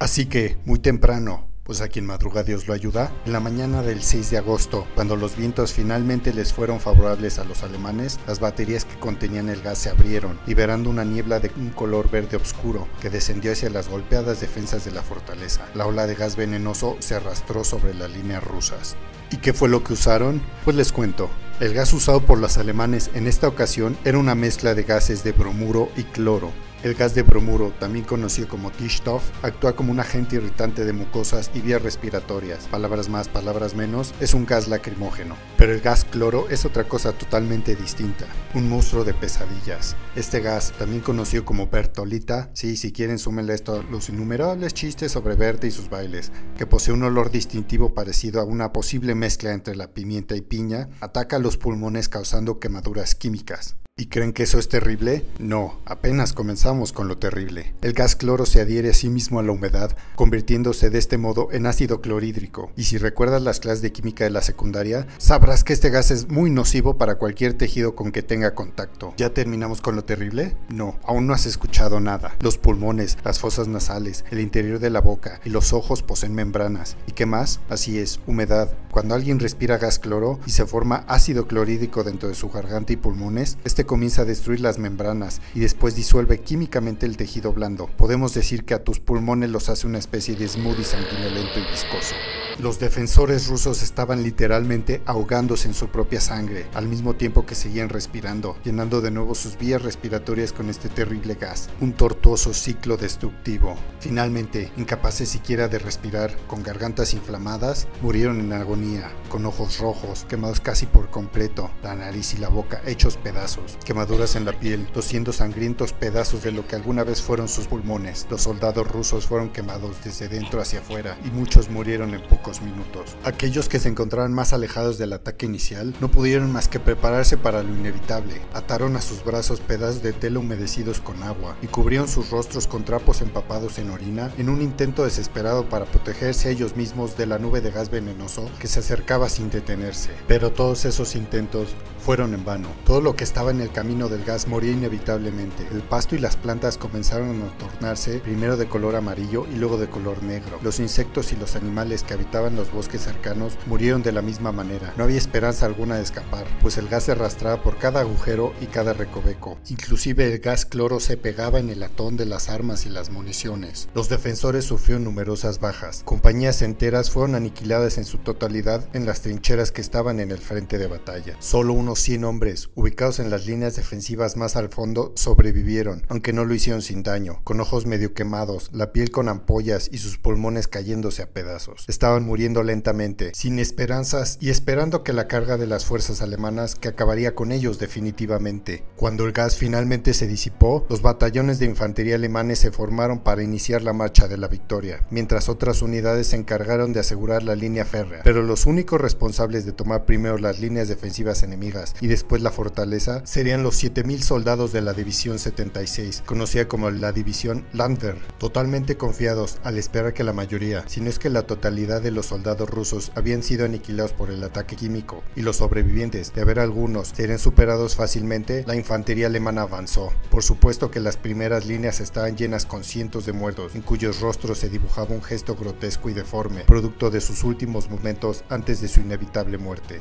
Así 0.02 0.26
que, 0.26 0.59
muy 0.64 0.80
temprano, 0.80 1.47
Pues 1.62 1.80
a 1.80 1.87
quien 1.87 2.06
madruga 2.06 2.42
Dios 2.42 2.66
lo 2.66 2.75
ayuda. 2.75 3.12
En 3.25 3.32
la 3.32 3.38
mañana 3.38 3.82
del 3.82 4.02
6 4.02 4.30
de 4.30 4.38
agosto, 4.38 4.85
cuando 4.97 5.14
los 5.14 5.37
vientos 5.37 5.73
finalmente 5.73 6.35
les 6.35 6.52
fueron 6.52 6.80
favorables 6.80 7.38
a 7.38 7.44
los 7.44 7.62
alemanes, 7.62 8.18
las 8.26 8.40
baterías 8.40 8.85
que 8.85 8.99
contenían 8.99 9.49
el 9.49 9.62
gas 9.62 9.78
se 9.78 9.90
abrieron, 9.90 10.40
liberando 10.44 10.90
una 10.90 11.04
niebla 11.04 11.38
de 11.38 11.52
un 11.56 11.71
color 11.71 12.11
verde 12.11 12.37
oscuro 12.37 12.88
que 13.00 13.11
descendió 13.11 13.52
hacia 13.52 13.71
las 13.71 13.88
golpeadas 13.88 14.40
defensas 14.40 14.85
de 14.85 14.90
la 14.90 15.02
fortaleza. 15.02 15.64
La 15.76 15.87
ola 15.87 16.09
de 16.09 16.16
gas 16.16 16.35
venenoso 16.35 16.97
se 16.99 17.14
arrastró 17.14 17.62
sobre 17.62 17.94
las 17.94 18.11
líneas 18.11 18.42
rusas. 18.42 18.97
¿Y 19.30 19.37
qué 19.37 19.52
fue 19.52 19.68
lo 19.68 19.85
que 19.85 19.92
usaron? 19.92 20.42
Pues 20.64 20.76
les 20.76 20.90
cuento. 20.90 21.30
El 21.61 21.75
gas 21.75 21.92
usado 21.92 22.26
por 22.26 22.38
los 22.38 22.59
alemanes 22.59 23.09
en 23.14 23.28
esta 23.28 23.47
ocasión 23.47 23.97
era 24.04 24.18
una 24.18 24.35
mezcla 24.35 24.75
de 24.75 24.82
gases 24.82 25.23
de 25.23 25.30
bromuro 25.30 25.90
y 25.97 26.02
cloro, 26.02 26.50
el 26.83 26.95
gas 26.95 27.15
de 27.15 27.23
bromuro, 27.23 27.73
también 27.79 28.05
conocido 28.05 28.49
como 28.49 28.71
Tischtoff, 28.71 29.23
actúa 29.43 29.75
como 29.75 29.93
un 29.93 30.01
agente 30.01 30.37
irritante 30.37 30.85
de 30.85 30.93
mucosas 30.93 31.51
y 31.55 31.61
vías 31.61 31.83
respiratorias. 31.83 32.67
Palabras 32.69 33.09
más, 33.09 33.29
palabras 33.29 33.75
menos, 33.75 34.15
es 34.21 34.35
un 34.35 34.47
gas 34.47 34.69
lacrimógeno. 34.69 35.37
Pero 35.57 35.73
el 35.73 35.81
gas 35.81 36.05
cloro 36.05 36.49
es 36.49 36.65
otra 36.65 36.85
cosa 36.85 37.12
totalmente 37.12 37.77
distinta, 37.77 38.27
un 38.55 38.69
monstruo 38.69 39.05
de 39.05 39.15
pesadillas. 39.15 39.97
Este 40.17 40.41
gas, 40.41 40.73
también 40.79 41.03
conocido 41.03 41.45
como 41.45 41.69
Bertolita, 41.69 42.51
sí, 42.53 42.77
si 42.77 42.93
quieren 42.93 43.19
súmenle 43.19 43.55
esto 43.55 43.83
los 43.91 44.09
innumerables 44.09 44.75
chistes 44.75 45.12
sobre 45.12 45.37
Berta 45.37 45.67
y 45.67 45.71
sus 45.71 45.89
bailes, 45.89 46.33
que 46.57 46.67
posee 46.67 46.95
un 46.95 47.05
olor 47.05 47.31
distintivo 47.31 47.95
parecido 47.95 48.41
a 48.41 48.45
una 48.45 48.73
posible 48.73 49.15
mezcla 49.15 49.53
entre 49.53 49.77
la 49.77 49.93
pimienta 49.93 50.37
y 50.37 50.41
piña, 50.41 50.89
ataca 51.01 51.39
los 51.39 51.57
pulmones 51.57 52.09
causando 52.09 52.59
quemaduras 52.59 53.15
químicas. 53.15 53.77
¿Y 54.02 54.06
creen 54.06 54.32
que 54.32 54.42
eso 54.42 54.59
es 54.59 54.68
terrible? 54.68 55.25
No, 55.38 55.78
apenas 55.85 56.32
comenzamos 56.32 56.92
con 56.92 57.06
lo 57.06 57.18
terrible. 57.18 57.73
El 57.82 57.92
gas 57.92 58.16
cloro 58.16 58.47
se 58.47 58.61
adhiere 58.61 58.90
a 58.90 58.94
sí 58.94 59.09
mismo 59.09 59.38
a 59.38 59.44
la 59.44 59.52
humedad, 59.52 59.97
convirtiéndose 60.16 60.90
de 60.90 60.99
este 60.99 61.18
modo 61.18 61.50
en 61.52 61.66
ácido 61.66 62.00
clorhídrico. 62.00 62.73
Y 62.76 62.82
si 62.82 62.99
recuerdas 62.99 63.42
las 63.42 63.61
clases 63.61 63.80
de 63.80 63.92
química 63.92 64.25
de 64.25 64.30
la 64.30 64.42
secundaria, 64.42 65.06
sabrás 65.18 65.62
que 65.62 65.73
este 65.73 65.90
gas 65.90 66.11
es 66.11 66.28
muy 66.28 66.50
nocivo 66.50 66.99
para 66.99 67.14
cualquier 67.14 67.54
tejido 67.54 67.94
con 67.94 68.11
que 68.11 68.25
tenga 68.25 68.56
contacto. 68.56 69.14
¿Ya 69.18 69.32
terminamos 69.35 69.80
con 69.80 69.94
lo 69.94 70.02
terrible? 70.02 70.56
No, 70.68 70.99
aún 71.04 71.28
no 71.28 71.35
has 71.35 71.47
escuchado 71.47 72.00
nada. 72.00 72.35
Los 72.40 72.59
pulmones, 72.59 73.18
las 73.23 73.38
fosas 73.38 73.68
nasales, 73.68 74.25
el 74.32 74.40
interior 74.40 74.80
de 74.80 74.90
la 74.90 75.00
boca 75.00 75.40
y 75.44 75.50
los 75.50 75.73
ojos 75.73 76.02
poseen 76.02 76.35
membranas. 76.35 76.97
¿Y 77.06 77.12
qué 77.12 77.25
más? 77.25 77.61
Así 77.68 78.00
es, 78.00 78.18
humedad. 78.26 78.68
Cuando 78.92 79.14
alguien 79.14 79.40
respira 79.40 79.78
gas 79.78 79.99
cloro 79.99 80.38
y 80.46 80.50
se 80.50 80.66
forma 80.66 81.06
ácido 81.08 81.46
clorhídrico 81.46 82.04
dentro 82.04 82.28
de 82.28 82.34
su 82.34 82.50
garganta 82.50 82.92
y 82.92 82.96
pulmones, 82.96 83.56
este 83.64 83.87
comienza 83.87 84.20
a 84.20 84.25
destruir 84.26 84.61
las 84.61 84.78
membranas 84.78 85.40
y 85.54 85.61
después 85.61 85.96
disuelve 85.96 86.40
químicamente 86.42 87.06
el 87.06 87.16
tejido 87.16 87.54
blando. 87.54 87.87
Podemos 87.87 88.34
decir 88.34 88.64
que 88.66 88.75
a 88.75 88.84
tus 88.84 89.00
pulmones 89.00 89.49
los 89.49 89.70
hace 89.70 89.87
una 89.87 89.99
especie 89.99 90.37
de 90.37 90.46
smoothie 90.46 90.84
sanguinolento 90.84 91.58
y 91.58 91.70
viscoso. 91.70 92.14
Los 92.62 92.78
defensores 92.78 93.49
rusos 93.49 93.83
estaban 93.83 94.23
literalmente 94.23 95.02
ahogándose 95.04 95.66
en 95.66 95.75
su 95.75 95.88
propia 95.88 96.21
sangre, 96.21 96.69
al 96.75 96.87
mismo 96.87 97.16
tiempo 97.16 97.45
que 97.45 97.57
seguían 97.57 97.88
respirando, 97.88 98.57
llenando 98.62 99.00
de 99.00 99.11
nuevo 99.11 99.35
sus 99.35 99.59
vías 99.59 99.83
respiratorias 99.83 100.52
con 100.52 100.71
este 100.71 100.88
terrible 100.88 101.35
gas, 101.35 101.69
un 101.81 101.92
tortuoso 101.92 102.54
ciclo 102.54 102.97
destructivo. 102.97 103.75
Finalmente, 103.99 104.71
incapaces 104.76 105.28
siquiera 105.28 105.66
de 105.66 105.81
respirar, 105.81 106.37
con 106.47 106.62
gargantas 106.62 107.14
inflamadas, 107.14 107.88
murieron 108.00 108.38
en 108.38 108.52
agonía, 108.52 109.11
con 109.28 109.45
ojos 109.45 109.81
rojos, 109.81 110.25
quemados 110.28 110.61
casi 110.61 110.87
por 110.87 111.11
completo, 111.11 111.69
la 111.83 111.97
nariz 111.97 112.33
y 112.35 112.37
la 112.37 112.49
boca 112.49 112.81
hechos 112.87 113.16
pedazos, 113.16 113.76
quemaduras 113.85 114.37
en 114.37 114.45
la 114.45 114.52
piel, 114.52 114.87
tosiendo 114.92 115.33
sangrientos 115.33 115.92
pedazos 115.92 116.45
de 116.45 116.52
lo 116.52 116.64
que 116.69 116.76
alguna 116.76 117.02
vez 117.02 117.23
fueron 117.23 117.49
sus 117.49 117.66
pulmones. 117.66 118.28
Los 118.31 118.42
soldados 118.42 118.87
rusos 118.87 119.26
fueron 119.26 119.50
quemados 119.50 119.97
desde 120.04 120.28
dentro 120.28 120.61
hacia 120.61 120.78
afuera 120.78 121.19
y 121.25 121.31
muchos 121.33 121.69
murieron 121.69 122.14
en 122.14 122.23
minutos. 122.61 123.16
Aquellos 123.25 123.68
que 123.68 123.78
se 123.78 123.88
encontraban 123.88 124.32
más 124.32 124.52
alejados 124.52 124.99
del 124.99 125.12
ataque 125.12 125.47
inicial 125.47 125.94
no 126.00 126.11
pudieron 126.11 126.52
más 126.52 126.68
que 126.68 126.80
prepararse 126.80 127.37
para 127.37 127.62
lo 127.62 127.75
inevitable. 127.75 128.42
Ataron 128.52 128.97
a 128.97 129.00
sus 129.00 129.25
brazos 129.25 129.61
pedazos 129.61 130.02
de 130.02 130.12
tela 130.12 130.40
humedecidos 130.40 131.00
con 131.00 131.23
agua 131.23 131.56
y 131.62 131.68
cubrieron 131.68 132.09
sus 132.09 132.30
rostros 132.30 132.66
con 132.66 132.85
trapos 132.85 133.23
empapados 133.23 133.78
en 133.78 133.90
orina 133.90 134.30
en 134.38 134.49
un 134.49 134.61
intento 134.61 135.04
desesperado 135.04 135.68
para 135.68 135.87
protegerse 135.87 136.50
ellos 136.50 136.76
mismos 136.76 137.16
de 137.16 137.26
la 137.26 137.38
nube 137.38 137.61
de 137.61 137.71
gas 137.71 137.90
venenoso 137.90 138.50
que 138.59 138.68
se 138.68 138.80
acercaba 138.80 139.28
sin 139.28 139.50
detenerse. 139.50 140.11
Pero 140.26 140.52
todos 140.52 140.85
esos 140.85 141.14
intentos 141.14 141.68
fueron 142.04 142.35
en 142.35 142.44
vano. 142.44 142.68
Todo 142.85 143.00
lo 143.00 143.14
que 143.14 143.25
estaba 143.25 143.52
en 143.52 143.61
el 143.61 143.71
camino 143.71 144.09
del 144.09 144.25
gas 144.25 144.49
moría 144.49 144.73
inevitablemente. 144.73 145.66
El 145.71 145.82
pasto 145.82 146.16
y 146.16 146.18
las 146.18 146.37
plantas 146.37 146.76
comenzaron 146.76 147.42
a 147.42 147.59
tornarse 147.59 148.18
primero 148.18 148.56
de 148.56 148.66
color 148.66 148.97
amarillo 148.97 149.47
y 149.52 149.56
luego 149.56 149.78
de 149.78 149.88
color 149.88 150.23
negro. 150.23 150.59
Los 150.62 150.80
insectos 150.80 151.32
y 151.32 151.37
los 151.37 151.54
animales 151.54 152.02
que 152.02 152.14
habitaban 152.14 152.32
en 152.33 152.57
los 152.57 152.73
bosques 152.73 153.03
cercanos 153.03 153.59
murieron 153.67 154.03
de 154.03 154.12
la 154.12 154.23
misma 154.23 154.53
manera. 154.53 154.95
No 154.97 155.05
había 155.05 155.19
esperanza 155.19 155.67
alguna 155.67 155.97
de 155.97 156.03
escapar, 156.03 156.47
pues 156.62 156.79
el 156.79 156.89
gas 156.89 157.05
se 157.05 157.12
arrastraba 157.12 157.62
por 157.62 157.77
cada 157.77 158.01
agujero 158.01 158.55
y 158.61 158.67
cada 158.67 158.95
recoveco. 158.95 159.59
Inclusive 159.69 160.33
el 160.33 160.39
gas 160.39 160.65
cloro 160.65 160.99
se 160.99 161.17
pegaba 161.17 161.59
en 161.59 161.69
el 161.69 161.81
latón 161.81 162.17
de 162.17 162.27
las 162.27 162.49
armas 162.49 162.87
y 162.87 162.89
las 162.89 163.11
municiones. 163.11 163.89
Los 163.95 164.09
defensores 164.09 164.65
sufrieron 164.65 165.05
numerosas 165.05 165.61
bajas. 165.61 166.03
Compañías 166.05 166.62
enteras 166.62 167.11
fueron 167.11 167.35
aniquiladas 167.35 167.99
en 167.99 168.05
su 168.05 168.19
totalidad 168.19 168.89
en 168.95 169.05
las 169.05 169.21
trincheras 169.21 169.71
que 169.71 169.83
estaban 169.83 170.19
en 170.19 170.31
el 170.31 170.39
frente 170.39 170.79
de 170.79 170.87
batalla. 170.87 171.37
Solo 171.39 171.75
unos 171.75 172.01
100 172.01 172.25
hombres, 172.25 172.71
ubicados 172.75 173.19
en 173.19 173.31
las 173.31 173.47
líneas 173.47 173.77
defensivas 173.77 174.37
más 174.37 174.57
al 174.57 174.71
fondo, 174.71 175.12
sobrevivieron, 175.17 176.07
aunque 176.09 176.33
no 176.33 176.45
lo 176.45 176.55
hicieron 176.55 176.83
sin 176.83 177.03
daño, 177.03 177.41
con 177.45 177.61
ojos 177.61 177.87
medio 177.87 178.15
quemados, 178.15 178.71
la 178.73 178.93
piel 178.93 179.11
con 179.11 179.29
ampollas 179.29 179.89
y 179.93 179.99
sus 179.99 180.17
pulmones 180.19 180.69
cayéndose 180.69 181.23
a 181.23 181.31
pedazos. 181.31 181.85
Estaban 181.89 182.22
muriendo 182.23 182.62
lentamente, 182.62 183.33
sin 183.35 183.59
esperanzas 183.59 184.38
y 184.41 184.50
esperando 184.50 185.02
que 185.05 185.12
la 185.12 185.29
carga 185.29 185.57
de 185.57 185.67
las 185.67 185.85
fuerzas 185.85 186.23
alemanas 186.23 186.75
que 186.75 186.88
acabaría 186.88 187.35
con 187.35 187.52
ellos 187.52 187.79
definitivamente. 187.79 188.85
Cuando 188.97 189.25
el 189.25 189.33
gas 189.33 189.57
finalmente 189.57 190.14
se 190.14 190.26
disipó, 190.26 190.87
los 190.88 191.02
batallones 191.02 191.59
de 191.59 191.67
infantería 191.67 192.14
alemanes 192.14 192.61
se 192.61 192.71
formaron 192.71 193.21
para 193.21 193.43
iniciar 193.43 193.83
la 193.83 193.93
marcha 193.93 194.29
de 194.29 194.38
la 194.38 194.49
victoria, 194.49 195.07
mientras 195.11 195.49
otras 195.49 195.83
unidades 195.83 196.29
se 196.29 196.37
encargaron 196.37 196.93
de 196.93 197.00
asegurar 197.00 197.43
la 197.43 197.57
línea 197.57 197.85
férrea. 197.85 198.23
Pero 198.23 198.43
los 198.43 198.67
únicos 198.67 199.00
responsables 199.00 199.67
de 199.67 199.73
tomar 199.73 200.05
primero 200.05 200.38
las 200.38 200.61
líneas 200.61 200.88
defensivas 200.88 201.43
enemigas 201.43 201.95
y 202.00 202.07
después 202.07 202.43
la 202.43 202.50
fortaleza 202.50 203.23
serían 203.25 203.62
los 203.62 203.83
7.000 203.83 204.21
soldados 204.21 204.73
de 204.73 204.83
la 204.83 204.93
División 204.93 205.38
76, 205.38 206.23
conocida 206.25 206.69
como 206.69 206.91
la 206.91 207.12
División 207.12 207.67
Landwehr, 207.73 208.17
totalmente 208.38 208.97
confiados 208.97 209.59
al 209.64 209.79
esperar 209.79 210.14
que 210.14 210.25
la 210.25 210.33
mayoría, 210.33 210.85
si 210.87 211.00
no 211.00 211.11
es 211.11 211.19
que 211.19 211.31
la 211.31 211.43
totalidad 211.43 212.00
de 212.00 212.12
los 212.12 212.26
soldados 212.26 212.71
rusos 212.71 213.12
habían 213.14 213.42
sido 213.42 213.64
aniquilados 213.64 214.12
por 214.12 214.31
el 214.31 214.42
ataque 214.45 214.76
químico 214.76 215.23
y 215.35 215.42
los 215.42 215.57
sobrevivientes, 215.57 216.33
de 216.33 216.42
haber 216.42 216.61
algunos, 216.61 217.09
serían 217.09 217.38
superados 217.38 217.97
fácilmente, 217.97 218.64
la 218.66 218.76
infantería 218.76 219.26
alemana 219.26 219.62
avanzó. 219.62 220.12
Por 220.31 220.42
supuesto 220.42 220.90
que 220.90 221.00
las 221.00 221.16
primeras 221.16 221.66
líneas 221.66 222.00
estaban 222.00 222.37
llenas 222.37 222.66
con 222.66 222.85
cientos 222.85 223.26
de 223.26 223.33
muertos, 223.33 223.75
en 223.75 223.83
cuyos 223.83 224.21
rostros 224.21 224.59
se 224.59 224.69
dibujaba 224.69 225.14
un 225.14 225.23
gesto 225.23 225.57
grotesco 225.57 226.11
y 226.11 226.14
deforme, 226.14 226.64
producto 226.64 227.11
de 227.11 227.21
sus 227.21 227.45
últimos 227.45 227.90
momentos 227.90 228.45
antes 228.49 228.81
de 228.81 228.88
su 228.88 229.00
inevitable 229.00 229.59
muerte. 229.59 230.00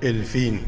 El 0.00 0.24
fin. 0.24 0.64